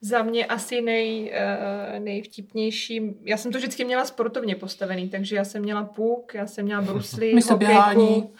za 0.00 0.22
mě 0.22 0.46
asi 0.46 0.80
nej, 0.80 1.30
eh, 1.34 2.00
nejvtipnější. 2.00 3.14
Já 3.24 3.36
jsem 3.36 3.52
to 3.52 3.58
vždycky 3.58 3.84
měla 3.84 4.04
sportovně 4.04 4.56
postavený, 4.56 5.08
takže 5.08 5.36
já 5.36 5.44
jsem 5.44 5.62
měla 5.62 5.84
puk, 5.84 6.34
já 6.34 6.46
jsem 6.46 6.64
měla 6.64 6.82
brusly, 6.82 7.34
místo 7.34 7.56
běhání. 7.56 8.30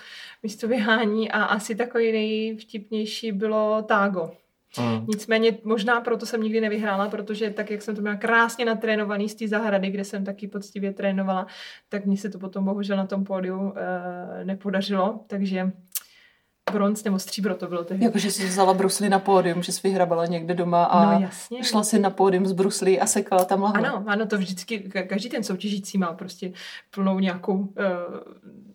místo 0.42 0.68
běhání 0.68 1.30
a 1.30 1.44
asi 1.44 1.74
takový 1.74 2.12
nejvtipnější 2.12 3.32
bylo 3.32 3.82
tágo. 3.82 4.30
Mm. 4.78 5.06
Nicméně 5.08 5.58
možná 5.64 6.00
proto 6.00 6.26
jsem 6.26 6.42
nikdy 6.42 6.60
nevyhrála, 6.60 7.08
protože 7.08 7.50
tak, 7.50 7.70
jak 7.70 7.82
jsem 7.82 7.96
to 7.96 8.00
měla 8.00 8.16
krásně 8.16 8.64
natrénovaný 8.64 9.28
z 9.28 9.34
té 9.34 9.48
zahrady, 9.48 9.90
kde 9.90 10.04
jsem 10.04 10.24
taky 10.24 10.48
poctivě 10.48 10.92
trénovala, 10.92 11.46
tak 11.88 12.06
mně 12.06 12.16
se 12.16 12.30
to 12.30 12.38
potom 12.38 12.64
bohužel 12.64 12.96
na 12.96 13.06
tom 13.06 13.24
pódiu 13.24 13.74
e, 13.76 14.44
nepodařilo, 14.44 15.20
takže 15.26 15.72
bronz 16.72 17.04
nebo 17.04 17.18
stříbro 17.18 17.54
to 17.54 17.66
bylo 17.66 17.84
tehdy. 17.84 18.04
Jakože 18.04 18.30
jsi 18.30 18.46
vzala 18.46 18.74
brusly 18.74 19.08
na 19.08 19.18
pódium, 19.18 19.62
že 19.62 19.72
jsi 19.72 19.88
vyhrabala 19.88 20.26
někde 20.26 20.54
doma 20.54 20.84
a 20.84 21.14
no, 21.14 21.20
jasně. 21.20 21.64
šla 21.64 21.82
si 21.82 21.98
na 21.98 22.10
pódium 22.10 22.46
z 22.46 22.52
bruslí 22.52 23.00
a 23.00 23.06
sekala 23.06 23.44
tam 23.44 23.62
lahve. 23.62 23.88
Ano, 23.88 24.04
ano, 24.06 24.26
to 24.26 24.38
vždycky, 24.38 24.78
každý 25.08 25.28
ten 25.28 25.44
soutěžící 25.44 25.98
má 25.98 26.12
prostě 26.12 26.52
plnou 26.90 27.18
nějakou 27.18 27.54
uh, 27.54 27.66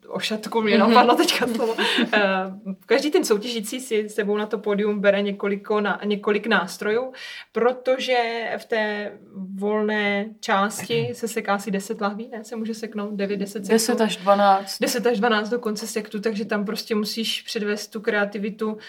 ošatku, 0.07 0.61
mě 0.61 0.77
napadlo 0.77 1.15
teďka 1.15 1.47
slovo. 1.47 1.73
Uh, 1.73 2.73
každý 2.85 3.11
ten 3.11 3.25
soutěžící 3.25 3.79
si 3.79 4.09
sebou 4.09 4.37
na 4.37 4.45
to 4.45 4.57
pódium 4.57 4.99
bere 4.99 5.21
několiko 5.21 5.81
na, 5.81 5.99
několik 6.05 6.47
nástrojů, 6.47 7.13
protože 7.51 8.17
v 8.57 8.65
té 8.65 9.11
volné 9.55 10.25
části 10.39 11.09
se 11.13 11.27
seká 11.27 11.53
asi 11.53 11.71
10 11.71 12.01
lahví, 12.01 12.29
ne? 12.31 12.43
Se 12.43 12.55
může 12.55 12.73
seknout 12.73 13.13
9, 13.13 13.37
10 13.37 13.51
sektů. 13.53 13.71
10 13.71 14.01
až 14.01 14.17
12. 14.17 14.77
10 14.81 15.07
až 15.07 15.19
12 15.19 15.49
do 15.49 15.59
konce 15.59 15.87
sektu, 15.87 16.19
takže 16.19 16.45
tam 16.45 16.65
prostě 16.65 16.95
musíš 16.95 17.41
předvést 17.41 17.87
tu 17.87 18.01
kreativitu. 18.01 18.71
Uh, 18.71 18.79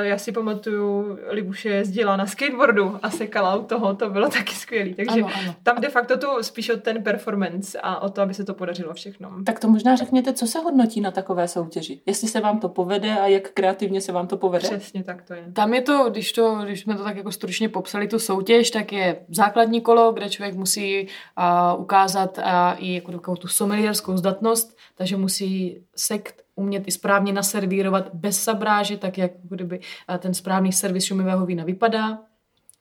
já 0.00 0.18
si 0.18 0.32
pamatuju, 0.32 1.18
Libuše 1.28 1.68
jezdila 1.68 2.16
na 2.16 2.26
skateboardu 2.26 2.98
a 3.02 3.10
sekala 3.10 3.56
u 3.56 3.64
toho, 3.64 3.94
to 3.94 4.10
bylo 4.10 4.28
taky 4.28 4.54
skvělý. 4.54 4.94
Takže 4.94 5.20
ano, 5.20 5.30
ano. 5.38 5.54
tam 5.62 5.80
de 5.80 5.88
facto 5.88 6.18
to 6.18 6.42
spíš 6.42 6.70
o 6.70 6.76
ten 6.76 7.02
performance 7.02 7.80
a 7.82 8.00
o 8.00 8.08
to, 8.08 8.22
aby 8.22 8.34
se 8.34 8.44
to 8.44 8.54
podařilo 8.54 8.94
všechno. 8.94 9.30
Tak 9.44 9.60
to 9.60 9.68
možná 9.68 9.96
řekněte, 9.96 10.32
co 10.32 10.46
se 10.46 10.57
hodnotí 10.58 11.00
na 11.00 11.10
takové 11.10 11.48
soutěži? 11.48 12.00
Jestli 12.06 12.28
se 12.28 12.40
vám 12.40 12.60
to 12.60 12.68
povede 12.68 13.18
a 13.18 13.26
jak 13.26 13.50
kreativně 13.50 14.00
se 14.00 14.12
vám 14.12 14.26
to 14.26 14.36
povede? 14.36 14.68
Přesně 14.68 15.04
tak 15.04 15.22
to 15.22 15.34
je. 15.34 15.52
Tam 15.52 15.74
je 15.74 15.82
to, 15.82 16.10
když, 16.10 16.32
to, 16.32 16.60
když 16.64 16.80
jsme 16.80 16.96
to 16.96 17.04
tak 17.04 17.16
jako 17.16 17.32
stručně 17.32 17.68
popsali, 17.68 18.08
tu 18.08 18.18
soutěž, 18.18 18.70
tak 18.70 18.92
je 18.92 19.20
základní 19.28 19.80
kolo, 19.80 20.12
kde 20.12 20.28
člověk 20.28 20.54
musí 20.54 21.02
uh, 21.02 21.80
ukázat 21.80 22.38
uh, 22.38 22.44
i 22.76 22.94
jako 22.94 23.12
takovou 23.12 23.36
tu 23.36 23.48
somelierskou 23.48 24.16
zdatnost, 24.16 24.76
takže 24.94 25.16
musí 25.16 25.82
sekt 25.96 26.42
umět 26.54 26.88
i 26.88 26.90
správně 26.90 27.32
naservírovat 27.32 28.14
bez 28.14 28.42
sabráže, 28.42 28.96
tak 28.96 29.18
jak 29.18 29.30
kdyby 29.42 29.80
ten 30.18 30.34
správný 30.34 30.72
servis 30.72 31.04
šumivého 31.04 31.46
vína 31.46 31.64
vypadá. 31.64 32.18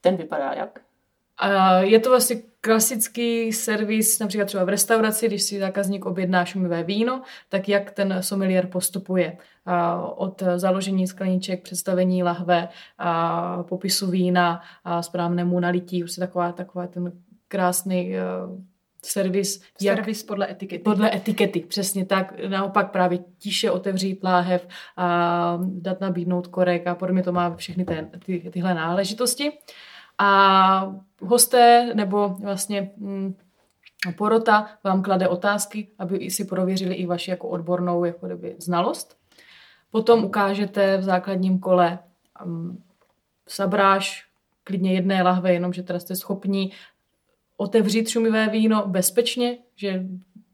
Ten 0.01 0.15
vypadá 0.15 0.53
jak? 0.53 0.86
A 1.37 1.79
je 1.79 1.99
to 1.99 2.09
vlastně 2.09 2.35
klasický 2.61 3.53
servis, 3.53 4.19
například 4.19 4.45
třeba 4.45 4.63
v 4.63 4.69
restauraci, 4.69 5.27
když 5.27 5.41
si 5.43 5.59
zákazník 5.59 6.05
objedná 6.05 6.45
šumivé 6.45 6.83
víno, 6.83 7.21
tak 7.49 7.69
jak 7.69 7.91
ten 7.91 8.17
sommelier 8.21 8.67
postupuje 8.67 9.37
od 10.15 10.43
založení 10.55 11.07
skleniček, 11.07 11.63
představení 11.63 12.23
lahve, 12.23 12.67
a 12.97 13.63
popisu 13.63 14.07
vína, 14.07 14.61
a 14.83 15.01
správnému 15.01 15.59
nalití, 15.59 16.03
už 16.03 16.15
taková, 16.15 16.51
taková 16.51 16.87
ten 16.87 17.11
krásný 17.47 18.17
e, 18.17 18.21
servis. 19.05 19.61
Jak, 19.81 19.97
servis 19.97 20.23
podle 20.23 20.51
etikety. 20.51 20.83
Podle 20.83 21.15
etikety, 21.15 21.59
přesně 21.59 22.05
tak. 22.05 22.33
Naopak 22.47 22.91
právě 22.91 23.19
tiše 23.37 23.71
otevřít 23.71 24.23
láhev 24.23 24.67
a 24.97 25.59
dát 25.63 26.01
nabídnout 26.01 26.47
korek 26.47 26.87
a 26.87 26.95
podobně 26.95 27.23
to 27.23 27.31
má 27.31 27.55
všechny 27.55 27.85
ty, 27.85 28.07
ty, 28.25 28.49
tyhle 28.53 28.73
náležitosti. 28.73 29.51
A 30.17 30.95
hosté 31.21 31.91
nebo 31.93 32.29
vlastně 32.29 32.91
mm, 32.97 33.35
porota 34.17 34.69
vám 34.83 35.03
klade 35.03 35.27
otázky, 35.27 35.87
aby 35.99 36.29
si 36.29 36.45
prověřili 36.45 36.95
i 36.95 37.05
vaši 37.05 37.31
jako 37.31 37.47
odbornou 37.47 38.05
jako 38.05 38.27
doby, 38.27 38.55
znalost. 38.59 39.17
Potom 39.91 40.23
ukážete 40.23 40.97
v 40.97 41.03
základním 41.03 41.59
kole 41.59 41.99
um, 42.45 42.83
sabráž, 43.47 44.27
klidně 44.63 44.93
jedné 44.93 45.23
lahve, 45.23 45.53
jenom 45.53 45.73
že 45.73 45.83
teda 45.83 45.99
jste 45.99 46.15
schopní 46.15 46.71
otevřít 47.57 48.09
šumivé 48.09 48.49
víno 48.49 48.87
bezpečně, 48.87 49.57
že 49.75 50.03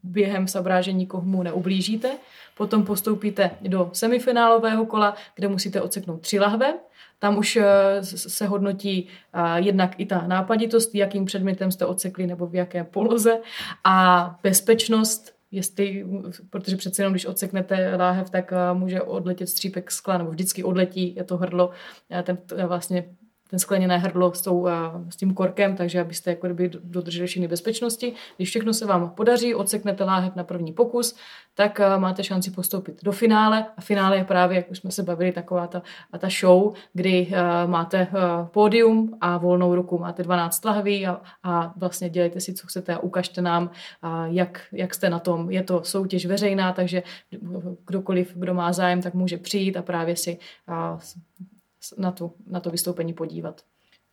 během 0.03 0.47
sabráže 0.47 0.91
nikomu 0.91 1.43
neublížíte. 1.43 2.11
Potom 2.57 2.85
postoupíte 2.85 3.51
do 3.61 3.89
semifinálového 3.93 4.85
kola, 4.85 5.15
kde 5.35 5.47
musíte 5.47 5.81
odseknout 5.81 6.21
tři 6.21 6.39
lahve. 6.39 6.73
Tam 7.19 7.37
už 7.37 7.55
eh, 7.55 7.65
se 8.03 8.47
hodnotí 8.47 9.07
eh, 9.33 9.61
jednak 9.61 9.99
i 9.99 10.05
ta 10.05 10.27
nápaditost, 10.27 10.95
jakým 10.95 11.25
předmětem 11.25 11.71
jste 11.71 11.85
odsekli 11.85 12.27
nebo 12.27 12.47
v 12.47 12.55
jaké 12.55 12.83
poloze 12.83 13.39
a 13.83 14.39
bezpečnost, 14.43 15.35
jestli, 15.51 16.05
protože 16.49 16.77
přece 16.77 17.01
jenom, 17.01 17.13
když 17.13 17.25
odseknete 17.25 17.95
láhev, 17.95 18.29
tak 18.29 18.53
eh, 18.53 18.73
může 18.73 19.01
odletět 19.01 19.49
střípek 19.49 19.91
skla, 19.91 20.17
nebo 20.17 20.31
vždycky 20.31 20.63
odletí, 20.63 21.15
je 21.15 21.23
to 21.23 21.37
hrdlo, 21.37 21.69
ten 22.23 22.37
vlastně 22.67 23.05
ten 23.53 23.59
skleněné 23.59 23.97
hrdlo 23.97 24.33
s, 24.33 24.41
tou, 24.41 24.67
s 25.09 25.15
tím 25.15 25.33
korkem, 25.33 25.75
takže 25.75 26.01
abyste 26.01 26.29
jako 26.29 26.47
kdyby 26.47 26.71
dodrželi 26.83 27.27
všechny 27.27 27.47
bezpečnosti. 27.47 28.13
Když 28.37 28.49
všechno 28.49 28.73
se 28.73 28.85
vám 28.85 29.09
podaří, 29.09 29.55
odseknete 29.55 30.03
láhev 30.03 30.35
na 30.35 30.43
první 30.43 30.73
pokus, 30.73 31.15
tak 31.53 31.81
máte 31.97 32.23
šanci 32.23 32.51
postoupit 32.51 33.03
do 33.03 33.11
finále. 33.11 33.65
A 33.77 33.81
finále 33.81 34.17
je 34.17 34.23
právě, 34.23 34.55
jak 34.55 34.71
už 34.71 34.77
jsme 34.77 34.91
se 34.91 35.03
bavili, 35.03 35.31
taková 35.31 35.67
ta, 35.67 35.81
ta 36.19 36.27
show, 36.39 36.73
kdy 36.93 37.31
máte 37.65 38.07
pódium 38.51 39.17
a 39.21 39.37
volnou 39.37 39.75
ruku. 39.75 39.97
Máte 39.97 40.23
12 40.23 40.65
lahví 40.65 41.07
a, 41.07 41.21
a 41.43 41.73
vlastně 41.77 42.09
dělejte 42.09 42.39
si, 42.39 42.53
co 42.53 42.67
chcete 42.67 42.95
a 42.95 42.99
ukažte 42.99 43.41
nám, 43.41 43.69
jak, 44.25 44.61
jak 44.71 44.93
jste 44.93 45.09
na 45.09 45.19
tom. 45.19 45.51
Je 45.51 45.63
to 45.63 45.83
soutěž 45.83 46.25
veřejná, 46.25 46.73
takže 46.73 47.03
kdokoliv, 47.85 48.33
kdo 48.35 48.53
má 48.53 48.73
zájem, 48.73 49.01
tak 49.01 49.13
může 49.13 49.37
přijít 49.37 49.77
a 49.77 49.81
právě 49.81 50.15
si 50.15 50.37
na, 51.97 52.11
tu, 52.11 52.33
na 52.47 52.59
to 52.59 52.69
vystoupení 52.69 53.13
podívat. 53.13 53.61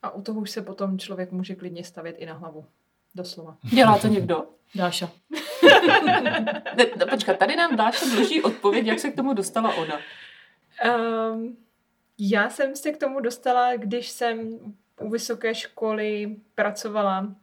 A 0.01 0.09
u 0.09 0.21
toho 0.21 0.41
už 0.41 0.49
se 0.49 0.61
potom 0.61 0.99
člověk 0.99 1.31
může 1.31 1.55
klidně 1.55 1.83
stavět 1.83 2.15
i 2.19 2.25
na 2.25 2.33
hlavu. 2.33 2.65
Doslova. 3.15 3.57
Dělá 3.73 3.97
to 3.97 4.07
někdo? 4.07 4.47
Dáša. 4.75 5.11
ne, 6.77 6.85
no, 6.99 7.07
počkat, 7.09 7.37
tady 7.37 7.55
nám 7.55 7.75
Dáša 7.75 8.05
dluží 8.05 8.41
odpověď, 8.41 8.85
jak 8.85 8.99
se 8.99 9.11
k 9.11 9.15
tomu 9.15 9.33
dostala 9.33 9.73
ona. 9.75 9.99
Um, 10.85 11.57
já 12.17 12.49
jsem 12.49 12.75
se 12.75 12.91
k 12.91 12.97
tomu 12.97 13.19
dostala, 13.19 13.75
když 13.75 14.09
jsem 14.09 14.59
u 15.01 15.09
vysoké 15.09 15.55
školy 15.55 16.35
pracovala 16.55 17.35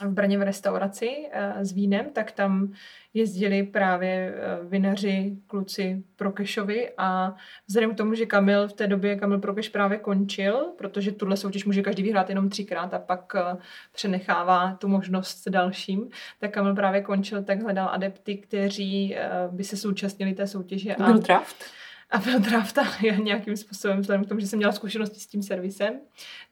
v 0.00 0.10
Brně 0.10 0.38
v 0.38 0.42
restauraci 0.42 1.08
uh, 1.08 1.62
s 1.62 1.72
vínem, 1.72 2.06
tak 2.12 2.32
tam 2.32 2.72
jezdili 3.14 3.62
právě 3.62 4.34
uh, 4.34 4.70
vinaři, 4.70 5.36
kluci 5.46 6.02
Prokešovi 6.16 6.90
a 6.98 7.34
vzhledem 7.66 7.94
k 7.94 7.96
tomu, 7.96 8.14
že 8.14 8.26
Kamil 8.26 8.68
v 8.68 8.72
té 8.72 8.86
době 8.86 9.16
Kamil 9.16 9.38
Prokeš 9.38 9.68
právě 9.68 9.98
končil, 9.98 10.72
protože 10.78 11.12
tuhle 11.12 11.36
soutěž 11.36 11.64
může 11.64 11.82
každý 11.82 12.02
vyhrát 12.02 12.28
jenom 12.28 12.48
třikrát 12.48 12.94
a 12.94 12.98
pak 12.98 13.32
uh, 13.34 13.60
přenechává 13.92 14.74
tu 14.74 14.88
možnost 14.88 15.48
dalším, 15.48 16.08
tak 16.40 16.50
Kamil 16.50 16.74
právě 16.74 17.02
končil, 17.02 17.44
tak 17.44 17.62
hledal 17.62 17.88
adepty, 17.88 18.36
kteří 18.36 19.16
by 19.50 19.64
se 19.64 19.76
současnili 19.76 20.34
té 20.34 20.46
soutěže. 20.46 20.94
Byl 21.06 21.18
draft? 21.18 21.64
A 22.10 22.18
byl 22.18 22.38
drafta 22.38 22.82
nějakým 23.22 23.56
způsobem, 23.56 24.00
vzhledem 24.00 24.24
k 24.24 24.28
tomu, 24.28 24.40
že 24.40 24.46
jsem 24.46 24.56
měla 24.56 24.72
zkušenosti 24.72 25.20
s 25.20 25.26
tím 25.26 25.42
servisem, 25.42 26.00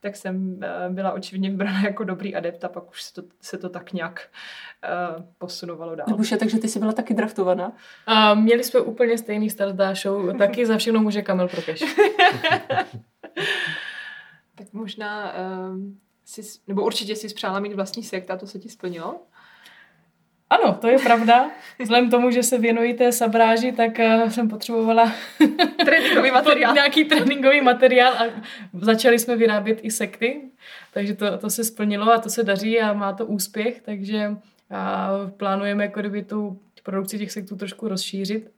tak 0.01 0.17
jsem 0.17 0.53
uh, 0.53 0.95
byla 0.95 1.13
očividně 1.13 1.51
vybrána 1.51 1.81
jako 1.81 2.05
dobrý 2.05 2.35
adept 2.35 2.65
a 2.65 2.69
pak 2.69 2.91
už 2.91 3.03
se 3.03 3.15
to, 3.15 3.23
se 3.41 3.59
to 3.59 3.69
tak 3.69 3.93
nějak 3.93 4.29
uh, 5.19 5.25
posunovalo 5.39 5.95
dál. 5.95 6.07
Nebuše, 6.09 6.37
takže 6.37 6.59
ty 6.59 6.69
jsi 6.69 6.79
byla 6.79 6.93
taky 6.93 7.15
draftovaná? 7.15 7.73
Uh, 8.09 8.35
měli 8.41 8.65
jsme 8.65 8.81
úplně 8.81 9.19
stejný 9.19 9.51
start 9.51 9.73
s 9.73 9.77
Dášou, 9.77 10.33
taky 10.33 10.67
za 10.67 10.77
všechno 10.77 11.01
může 11.01 11.23
Kamil 11.23 11.49
Prokeš. 11.49 11.81
tak 14.55 14.73
možná 14.73 15.33
uh, 15.33 15.77
jsi, 16.25 16.43
nebo 16.67 16.85
určitě 16.85 17.17
jsi 17.17 17.35
přála 17.35 17.61
mít 17.61 17.75
vlastní 17.75 18.03
sekt 18.03 18.31
a 18.31 18.37
to 18.37 18.47
se 18.47 18.59
ti 18.59 18.69
splnilo? 18.69 19.21
Ano, 20.51 20.75
to 20.81 20.89
je 20.89 20.99
pravda. 20.99 21.51
Vzhledem 21.83 22.11
tomu, 22.11 22.31
že 22.31 22.43
se 22.43 22.59
věnují 22.59 22.95
té 22.95 23.13
sabráži, 23.13 23.73
tak 23.73 23.99
uh, 23.99 24.29
jsem 24.29 24.49
potřebovala 24.49 25.13
tréninkový 25.85 26.31
materiál. 26.31 26.75
nějaký 26.75 27.05
tréninkový 27.05 27.61
materiál 27.61 28.13
a 28.13 28.25
začali 28.73 29.19
jsme 29.19 29.37
vyrábět 29.37 29.79
i 29.83 29.91
sekty, 29.91 30.41
takže 30.95 31.15
to, 31.15 31.39
to 31.39 31.51
se 31.51 31.65
splnilo 31.65 32.13
a 32.13 32.19
to 32.19 32.31
se 32.31 32.43
daří 32.43 32.81
a 32.81 32.93
má 32.93 33.13
to 33.13 33.27
úspěch, 33.27 33.83
takže 33.85 34.29
uh, 34.29 35.31
plánujeme 35.31 35.85
jako 35.85 36.01
kdyby 36.01 36.23
tu 36.23 36.59
produkci 36.83 37.19
těch 37.19 37.33
sektů 37.33 37.57
trošku 37.57 37.89
rozšířit. 37.89 38.51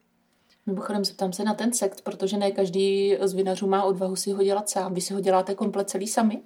Mimochodem 0.66 1.04
zeptám 1.04 1.32
se 1.32 1.44
na 1.44 1.54
ten 1.54 1.72
sekt, 1.72 2.00
protože 2.00 2.36
ne 2.36 2.50
každý 2.50 3.16
z 3.20 3.34
vinařů 3.34 3.66
má 3.66 3.82
odvahu 3.82 4.16
si 4.16 4.30
ho 4.30 4.42
dělat 4.42 4.68
sám. 4.68 4.94
Vy 4.94 5.00
si 5.00 5.14
ho 5.14 5.20
děláte 5.20 5.54
komplet 5.54 5.90
celý 5.90 6.06
sami? 6.06 6.40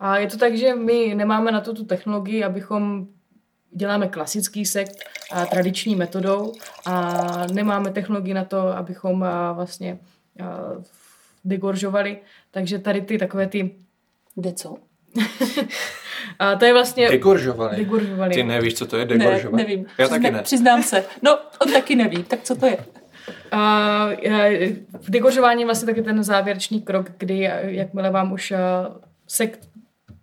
A 0.00 0.18
je 0.18 0.26
to 0.26 0.36
tak, 0.36 0.56
že 0.56 0.74
my 0.74 1.14
nemáme 1.14 1.52
na 1.52 1.60
to 1.60 1.72
tu 1.72 1.84
technologii, 1.84 2.44
abychom 2.44 3.06
děláme 3.70 4.08
klasický 4.08 4.66
sekt 4.66 5.04
a 5.32 5.46
tradiční 5.46 5.96
metodou 5.96 6.52
a 6.86 7.46
nemáme 7.52 7.90
technologii 7.90 8.34
na 8.34 8.44
to, 8.44 8.58
abychom 8.60 9.22
a, 9.22 9.52
vlastně 9.52 9.98
a, 10.40 10.44
degoržovali. 11.44 12.18
Takže 12.50 12.78
tady 12.78 13.00
ty 13.00 13.18
takové 13.18 13.46
ty... 13.46 13.70
Kde 14.34 14.52
co? 14.52 14.76
a 16.38 16.56
to 16.56 16.64
je 16.64 16.72
vlastně... 16.72 17.08
Degoržovali. 17.08 17.76
Degoržovali. 17.76 18.34
Ty 18.34 18.42
nevíš, 18.42 18.74
co 18.74 18.86
to 18.86 18.96
je 18.96 19.04
degoržovat? 19.04 19.56
Ne, 19.56 19.62
nevím. 19.62 19.86
Já 19.98 20.06
Přizna, 20.06 20.16
taky 20.18 20.30
ne. 20.30 20.42
Přiznám 20.42 20.82
se. 20.82 21.04
No, 21.22 21.38
on 21.66 21.72
taky 21.72 21.96
neví. 21.96 22.22
Tak 22.22 22.42
co 22.42 22.56
to 22.56 22.66
je? 22.66 22.78
Uh, 23.52 24.12
v 25.00 25.10
degoržování 25.10 25.62
je 25.62 25.66
vlastně 25.66 25.86
taky 25.86 26.02
ten 26.02 26.22
závěrečný 26.22 26.82
krok, 26.82 27.10
kdy 27.18 27.50
jakmile 27.62 28.10
vám 28.10 28.32
už 28.32 28.50
uh, 28.50 28.58
sekt 29.26 29.68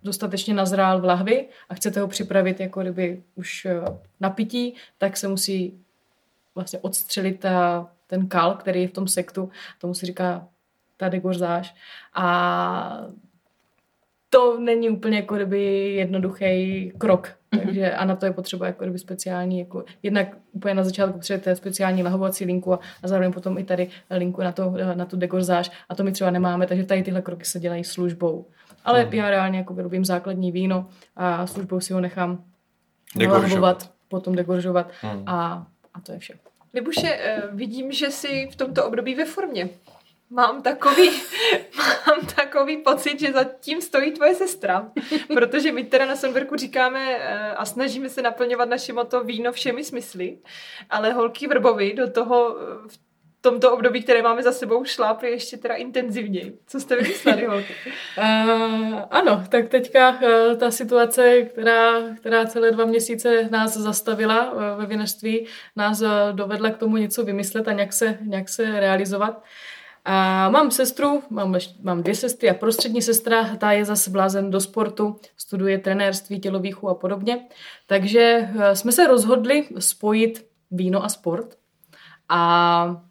dostatečně 0.06 0.54
nazrál 0.54 1.00
v 1.00 1.04
lahvi 1.04 1.48
a 1.68 1.74
chcete 1.74 2.00
ho 2.00 2.08
připravit 2.08 2.60
jako 2.60 2.80
kdyby 2.80 3.22
už 3.34 3.64
eh, 3.64 3.80
na 4.20 4.30
pití, 4.30 4.74
tak 4.98 5.16
se 5.16 5.28
musí 5.28 5.78
vlastně 6.54 6.78
odstřelit 6.78 7.40
ta, 7.40 7.88
ten 8.06 8.26
kal, 8.26 8.54
který 8.54 8.82
je 8.82 8.88
v 8.88 8.92
tom 8.92 9.08
sektu, 9.08 9.50
tomu 9.80 9.94
se 9.94 10.06
říká 10.06 10.48
ta 10.96 11.08
degorzáž. 11.08 11.74
A 12.14 13.06
to 14.30 14.60
není 14.60 14.90
úplně 14.90 15.16
jako 15.16 15.34
kdyby 15.34 15.92
jednoduchý 15.94 16.92
krok. 16.98 17.28
Mm-hmm. 17.28 17.64
Takže 17.64 17.92
a 17.92 18.04
na 18.04 18.16
to 18.16 18.26
je 18.26 18.32
potřeba 18.32 18.66
jako 18.66 18.84
kdyby 18.84 18.98
speciální, 18.98 19.58
jako 19.58 19.84
jednak 20.02 20.36
úplně 20.52 20.74
na 20.74 20.84
začátku 20.84 21.12
potřebujete 21.12 21.56
speciální 21.56 22.02
lahovací 22.02 22.44
linku 22.44 22.72
a, 22.72 22.80
a 23.02 23.08
zároveň 23.08 23.32
potom 23.32 23.58
i 23.58 23.64
tady 23.64 23.88
linku 24.10 24.42
na, 24.42 24.52
to, 24.52 24.74
na 24.94 25.04
tu 25.04 25.16
degorzáž 25.16 25.70
a 25.88 25.94
to 25.94 26.04
my 26.04 26.12
třeba 26.12 26.30
nemáme, 26.30 26.66
takže 26.66 26.84
tady 26.84 27.02
tyhle 27.02 27.22
kroky 27.22 27.44
se 27.44 27.60
dělají 27.60 27.84
službou. 27.84 28.46
Ale 28.86 29.02
hmm. 29.02 29.12
já 29.12 29.30
reálně 29.30 29.58
jako 29.58 29.74
vyrobím 29.74 30.04
základní 30.04 30.52
víno 30.52 30.88
a 31.16 31.46
službou 31.46 31.80
si 31.80 31.92
ho 31.92 32.00
nechám 32.00 32.44
lahvovat, 33.28 33.90
potom 34.08 34.34
degoržovat 34.34 34.90
hmm. 35.00 35.22
a, 35.26 35.66
a 35.94 36.00
to 36.00 36.12
je 36.12 36.18
vše. 36.18 36.38
Libuše, 36.74 37.08
eh, 37.08 37.42
vidím, 37.52 37.92
že 37.92 38.10
jsi 38.10 38.48
v 38.52 38.56
tomto 38.56 38.86
období 38.86 39.14
ve 39.14 39.24
formě. 39.24 39.68
Mám 40.30 40.62
takový, 40.62 41.10
mám 42.06 42.26
takový 42.36 42.76
pocit, 42.76 43.20
že 43.20 43.32
za 43.32 43.44
tím 43.44 43.80
stojí 43.80 44.12
tvoje 44.12 44.34
sestra, 44.34 44.92
protože 45.34 45.72
my 45.72 45.84
teda 45.84 46.06
na 46.06 46.16
Sonberku 46.16 46.56
říkáme 46.56 47.16
eh, 47.18 47.50
a 47.50 47.64
snažíme 47.64 48.08
se 48.08 48.22
naplňovat 48.22 48.68
naše 48.68 48.92
moto 48.92 49.24
víno 49.24 49.52
všemi 49.52 49.84
smysly, 49.84 50.38
ale 50.90 51.12
holky 51.12 51.46
Vrbovi 51.46 51.94
do 51.94 52.10
toho 52.10 52.56
eh, 52.58 52.88
v 52.88 52.98
tomto 53.40 53.72
období, 53.72 54.02
které 54.02 54.22
máme 54.22 54.42
za 54.42 54.52
sebou, 54.52 54.84
šlápli 54.84 55.30
ještě 55.30 55.56
teda 55.56 55.74
intenzivněji. 55.74 56.58
Co 56.66 56.80
jste 56.80 56.96
vymysleli, 56.96 57.46
holky? 57.46 57.74
Uh, 58.18 59.00
ano, 59.10 59.44
tak 59.48 59.68
teďka 59.68 60.10
uh, 60.10 60.56
ta 60.58 60.70
situace, 60.70 61.42
která, 61.42 62.14
která 62.16 62.46
celé 62.46 62.70
dva 62.70 62.84
měsíce 62.84 63.48
nás 63.50 63.76
zastavila 63.76 64.52
uh, 64.52 64.60
ve 64.78 64.86
vinařství, 64.86 65.46
nás 65.76 66.00
uh, 66.00 66.08
dovedla 66.32 66.70
k 66.70 66.78
tomu 66.78 66.96
něco 66.96 67.24
vymyslet 67.24 67.68
a 67.68 67.72
nějak 67.72 67.92
se, 67.92 68.18
nějak 68.22 68.48
se 68.48 68.80
realizovat. 68.80 69.42
A 70.04 70.48
mám 70.50 70.70
sestru, 70.70 71.22
mám, 71.30 71.56
mám 71.82 72.02
dvě 72.02 72.14
sestry 72.14 72.50
a 72.50 72.54
prostřední 72.54 73.02
sestra, 73.02 73.56
ta 73.56 73.72
je 73.72 73.84
zase 73.84 74.10
blázen 74.10 74.50
do 74.50 74.60
sportu, 74.60 75.16
studuje 75.36 75.78
trenérství, 75.78 76.40
tělovýchu 76.40 76.88
a 76.88 76.94
podobně. 76.94 77.46
Takže 77.86 78.48
jsme 78.72 78.92
se 78.92 79.06
rozhodli 79.06 79.68
spojit 79.78 80.46
víno 80.70 81.04
a 81.04 81.08
sport. 81.08 81.56
A 82.28 83.05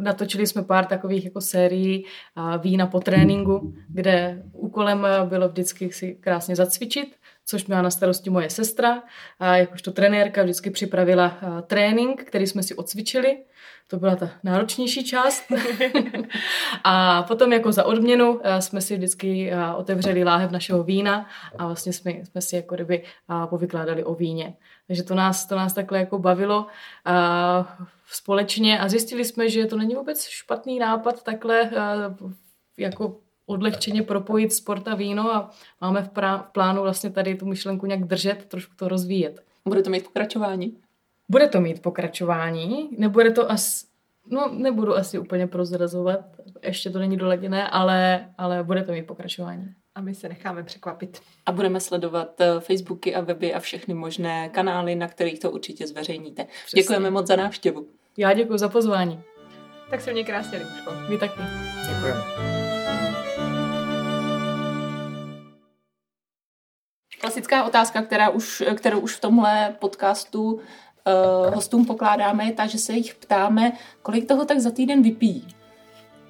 natočili 0.00 0.46
jsme 0.46 0.62
pár 0.62 0.86
takových 0.86 1.24
jako 1.24 1.40
sérií 1.40 2.04
vína 2.58 2.86
po 2.86 3.00
tréninku, 3.00 3.74
kde 3.88 4.42
úkolem 4.52 5.06
bylo 5.24 5.48
vždycky 5.48 5.92
si 5.92 6.14
krásně 6.20 6.56
zacvičit, 6.56 7.16
což 7.50 7.66
měla 7.66 7.82
na 7.82 7.90
starosti 7.90 8.30
moje 8.30 8.50
sestra. 8.50 9.02
A 9.40 9.56
jakožto 9.56 9.90
trenérka 9.90 10.42
vždycky 10.42 10.70
připravila 10.70 11.38
trénink, 11.66 12.24
který 12.24 12.46
jsme 12.46 12.62
si 12.62 12.74
odcvičili. 12.74 13.38
To 13.86 13.96
byla 13.96 14.16
ta 14.16 14.30
náročnější 14.42 15.04
část. 15.04 15.42
a 16.84 17.22
potom 17.22 17.52
jako 17.52 17.72
za 17.72 17.84
odměnu 17.84 18.40
jsme 18.58 18.80
si 18.80 18.96
vždycky 18.96 19.52
otevřeli 19.76 20.24
láhev 20.24 20.50
našeho 20.50 20.82
vína 20.82 21.26
a 21.58 21.66
vlastně 21.66 21.92
jsme, 21.92 22.10
jsme 22.10 22.40
si 22.40 22.56
jako 22.56 22.74
kdyby 22.74 23.02
povykládali 23.46 24.04
o 24.04 24.14
víně. 24.14 24.54
Takže 24.86 25.02
to 25.02 25.14
nás, 25.14 25.46
to 25.46 25.56
nás 25.56 25.72
takhle 25.72 25.98
jako 25.98 26.18
bavilo 26.18 26.66
společně 28.06 28.78
a 28.78 28.88
zjistili 28.88 29.24
jsme, 29.24 29.48
že 29.48 29.66
to 29.66 29.76
není 29.76 29.94
vůbec 29.94 30.26
špatný 30.26 30.78
nápad 30.78 31.22
takhle 31.22 31.70
jako 32.76 33.16
odlehčeně 33.50 34.02
propojit 34.02 34.52
sport 34.52 34.88
a 34.88 34.94
víno 34.94 35.34
a 35.34 35.50
máme 35.80 36.02
v, 36.02 36.08
prá- 36.08 36.42
v 36.42 36.52
plánu 36.52 36.82
vlastně 36.82 37.10
tady 37.10 37.34
tu 37.34 37.46
myšlenku 37.46 37.86
nějak 37.86 38.04
držet, 38.04 38.44
trošku 38.44 38.74
to 38.76 38.88
rozvíjet. 38.88 39.44
Bude 39.64 39.82
to 39.82 39.90
mít 39.90 40.04
pokračování? 40.04 40.76
Bude 41.28 41.48
to 41.48 41.60
mít 41.60 41.82
pokračování, 41.82 42.88
nebude 42.98 43.30
to 43.30 43.50
asi, 43.50 43.86
no 44.26 44.50
nebudu 44.52 44.96
asi 44.96 45.18
úplně 45.18 45.46
prozrazovat, 45.46 46.20
ještě 46.62 46.90
to 46.90 46.98
není 46.98 47.16
doladěné, 47.16 47.68
ale, 47.68 48.28
ale 48.38 48.64
bude 48.64 48.82
to 48.82 48.92
mít 48.92 49.06
pokračování 49.06 49.74
a 49.94 50.00
my 50.00 50.14
se 50.14 50.28
necháme 50.28 50.62
překvapit. 50.62 51.20
A 51.46 51.52
budeme 51.52 51.80
sledovat 51.80 52.40
eh, 52.40 52.60
Facebooky 52.60 53.14
a 53.14 53.20
weby 53.20 53.54
a 53.54 53.60
všechny 53.60 53.94
možné 53.94 54.48
kanály, 54.48 54.94
na 54.94 55.08
kterých 55.08 55.40
to 55.40 55.50
určitě 55.50 55.86
zveřejníte. 55.86 56.44
Přesně. 56.44 56.82
Děkujeme 56.82 57.10
moc 57.10 57.26
za 57.26 57.36
návštěvu. 57.36 57.86
Já 58.16 58.32
děkuji 58.32 58.58
za 58.58 58.68
pozvání. 58.68 59.20
Tak 59.90 60.00
se 60.00 60.12
mě 60.12 60.24
krásně, 60.24 60.58
Libuško. 60.58 60.92
Vy 61.08 61.18
taky. 61.18 61.40
Děkujeme. 61.88 62.69
Klasická 67.20 67.64
otázka, 67.64 68.02
která 68.02 68.28
už, 68.28 68.62
kterou 68.74 69.00
už 69.00 69.16
v 69.16 69.20
tomhle 69.20 69.74
podcastu 69.78 70.52
uh, 70.52 70.60
hostům 71.54 71.86
pokládáme, 71.86 72.44
je 72.44 72.52
ta, 72.52 72.66
že 72.66 72.78
se 72.78 72.92
jich 72.92 73.14
ptáme, 73.14 73.72
kolik 74.02 74.28
toho 74.28 74.44
tak 74.44 74.58
za 74.58 74.70
týden 74.70 75.02
vypijí. 75.02 75.46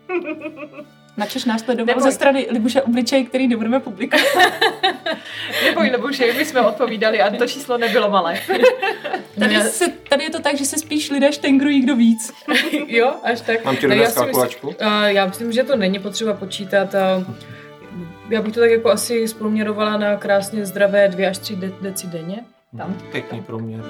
Načež 1.16 1.45
následoval 1.45 1.86
Neboj. 1.86 2.03
ze 2.03 2.12
strany 2.12 2.47
Libuše 2.51 2.82
obličej, 2.82 3.24
který 3.24 3.49
nebudeme 3.49 3.80
publikovat. 3.80 4.26
Neboj, 5.64 5.91
nebo 5.91 6.12
že 6.12 6.32
my 6.32 6.45
jsme 6.45 6.61
odpovídali 6.61 7.20
a 7.20 7.36
to 7.36 7.47
číslo 7.47 7.78
nebylo 7.78 8.11
malé. 8.11 8.41
Tady, 9.38 9.61
se, 9.61 9.88
tady 10.09 10.24
je 10.24 10.30
to 10.30 10.41
tak, 10.41 10.57
že 10.57 10.64
se 10.64 10.78
spíš 10.78 11.11
lidé 11.11 11.32
štengrují, 11.32 11.80
kdo 11.80 11.97
víc. 11.97 12.32
jo, 12.86 13.14
až 13.22 13.41
tak. 13.41 13.64
Mám 13.64 13.76
ti 13.76 13.86
dnes 13.86 13.99
já 13.99 14.11
si 14.11 14.26
myslím-? 14.26 14.74
A 14.80 15.09
já 15.09 15.26
myslím, 15.26 15.53
že 15.53 15.64
to 15.64 15.76
není 15.76 15.99
potřeba 15.99 16.34
počítat. 16.34 16.95
A 16.95 17.24
já 18.31 18.43
bych 18.43 18.55
to 18.55 18.61
tak 18.61 18.70
jako 18.70 18.91
asi 18.91 19.28
zprůměrovala 19.28 19.97
na 19.97 20.16
krásně 20.16 20.66
zdravé 20.66 21.09
2 21.09 21.28
až 21.31 21.39
3 21.39 21.57
de- 21.57 21.72
deci 21.83 22.07
denně. 22.07 22.45
Tam. 22.76 22.95
Pěkný 23.12 23.43
průměr. 23.43 23.81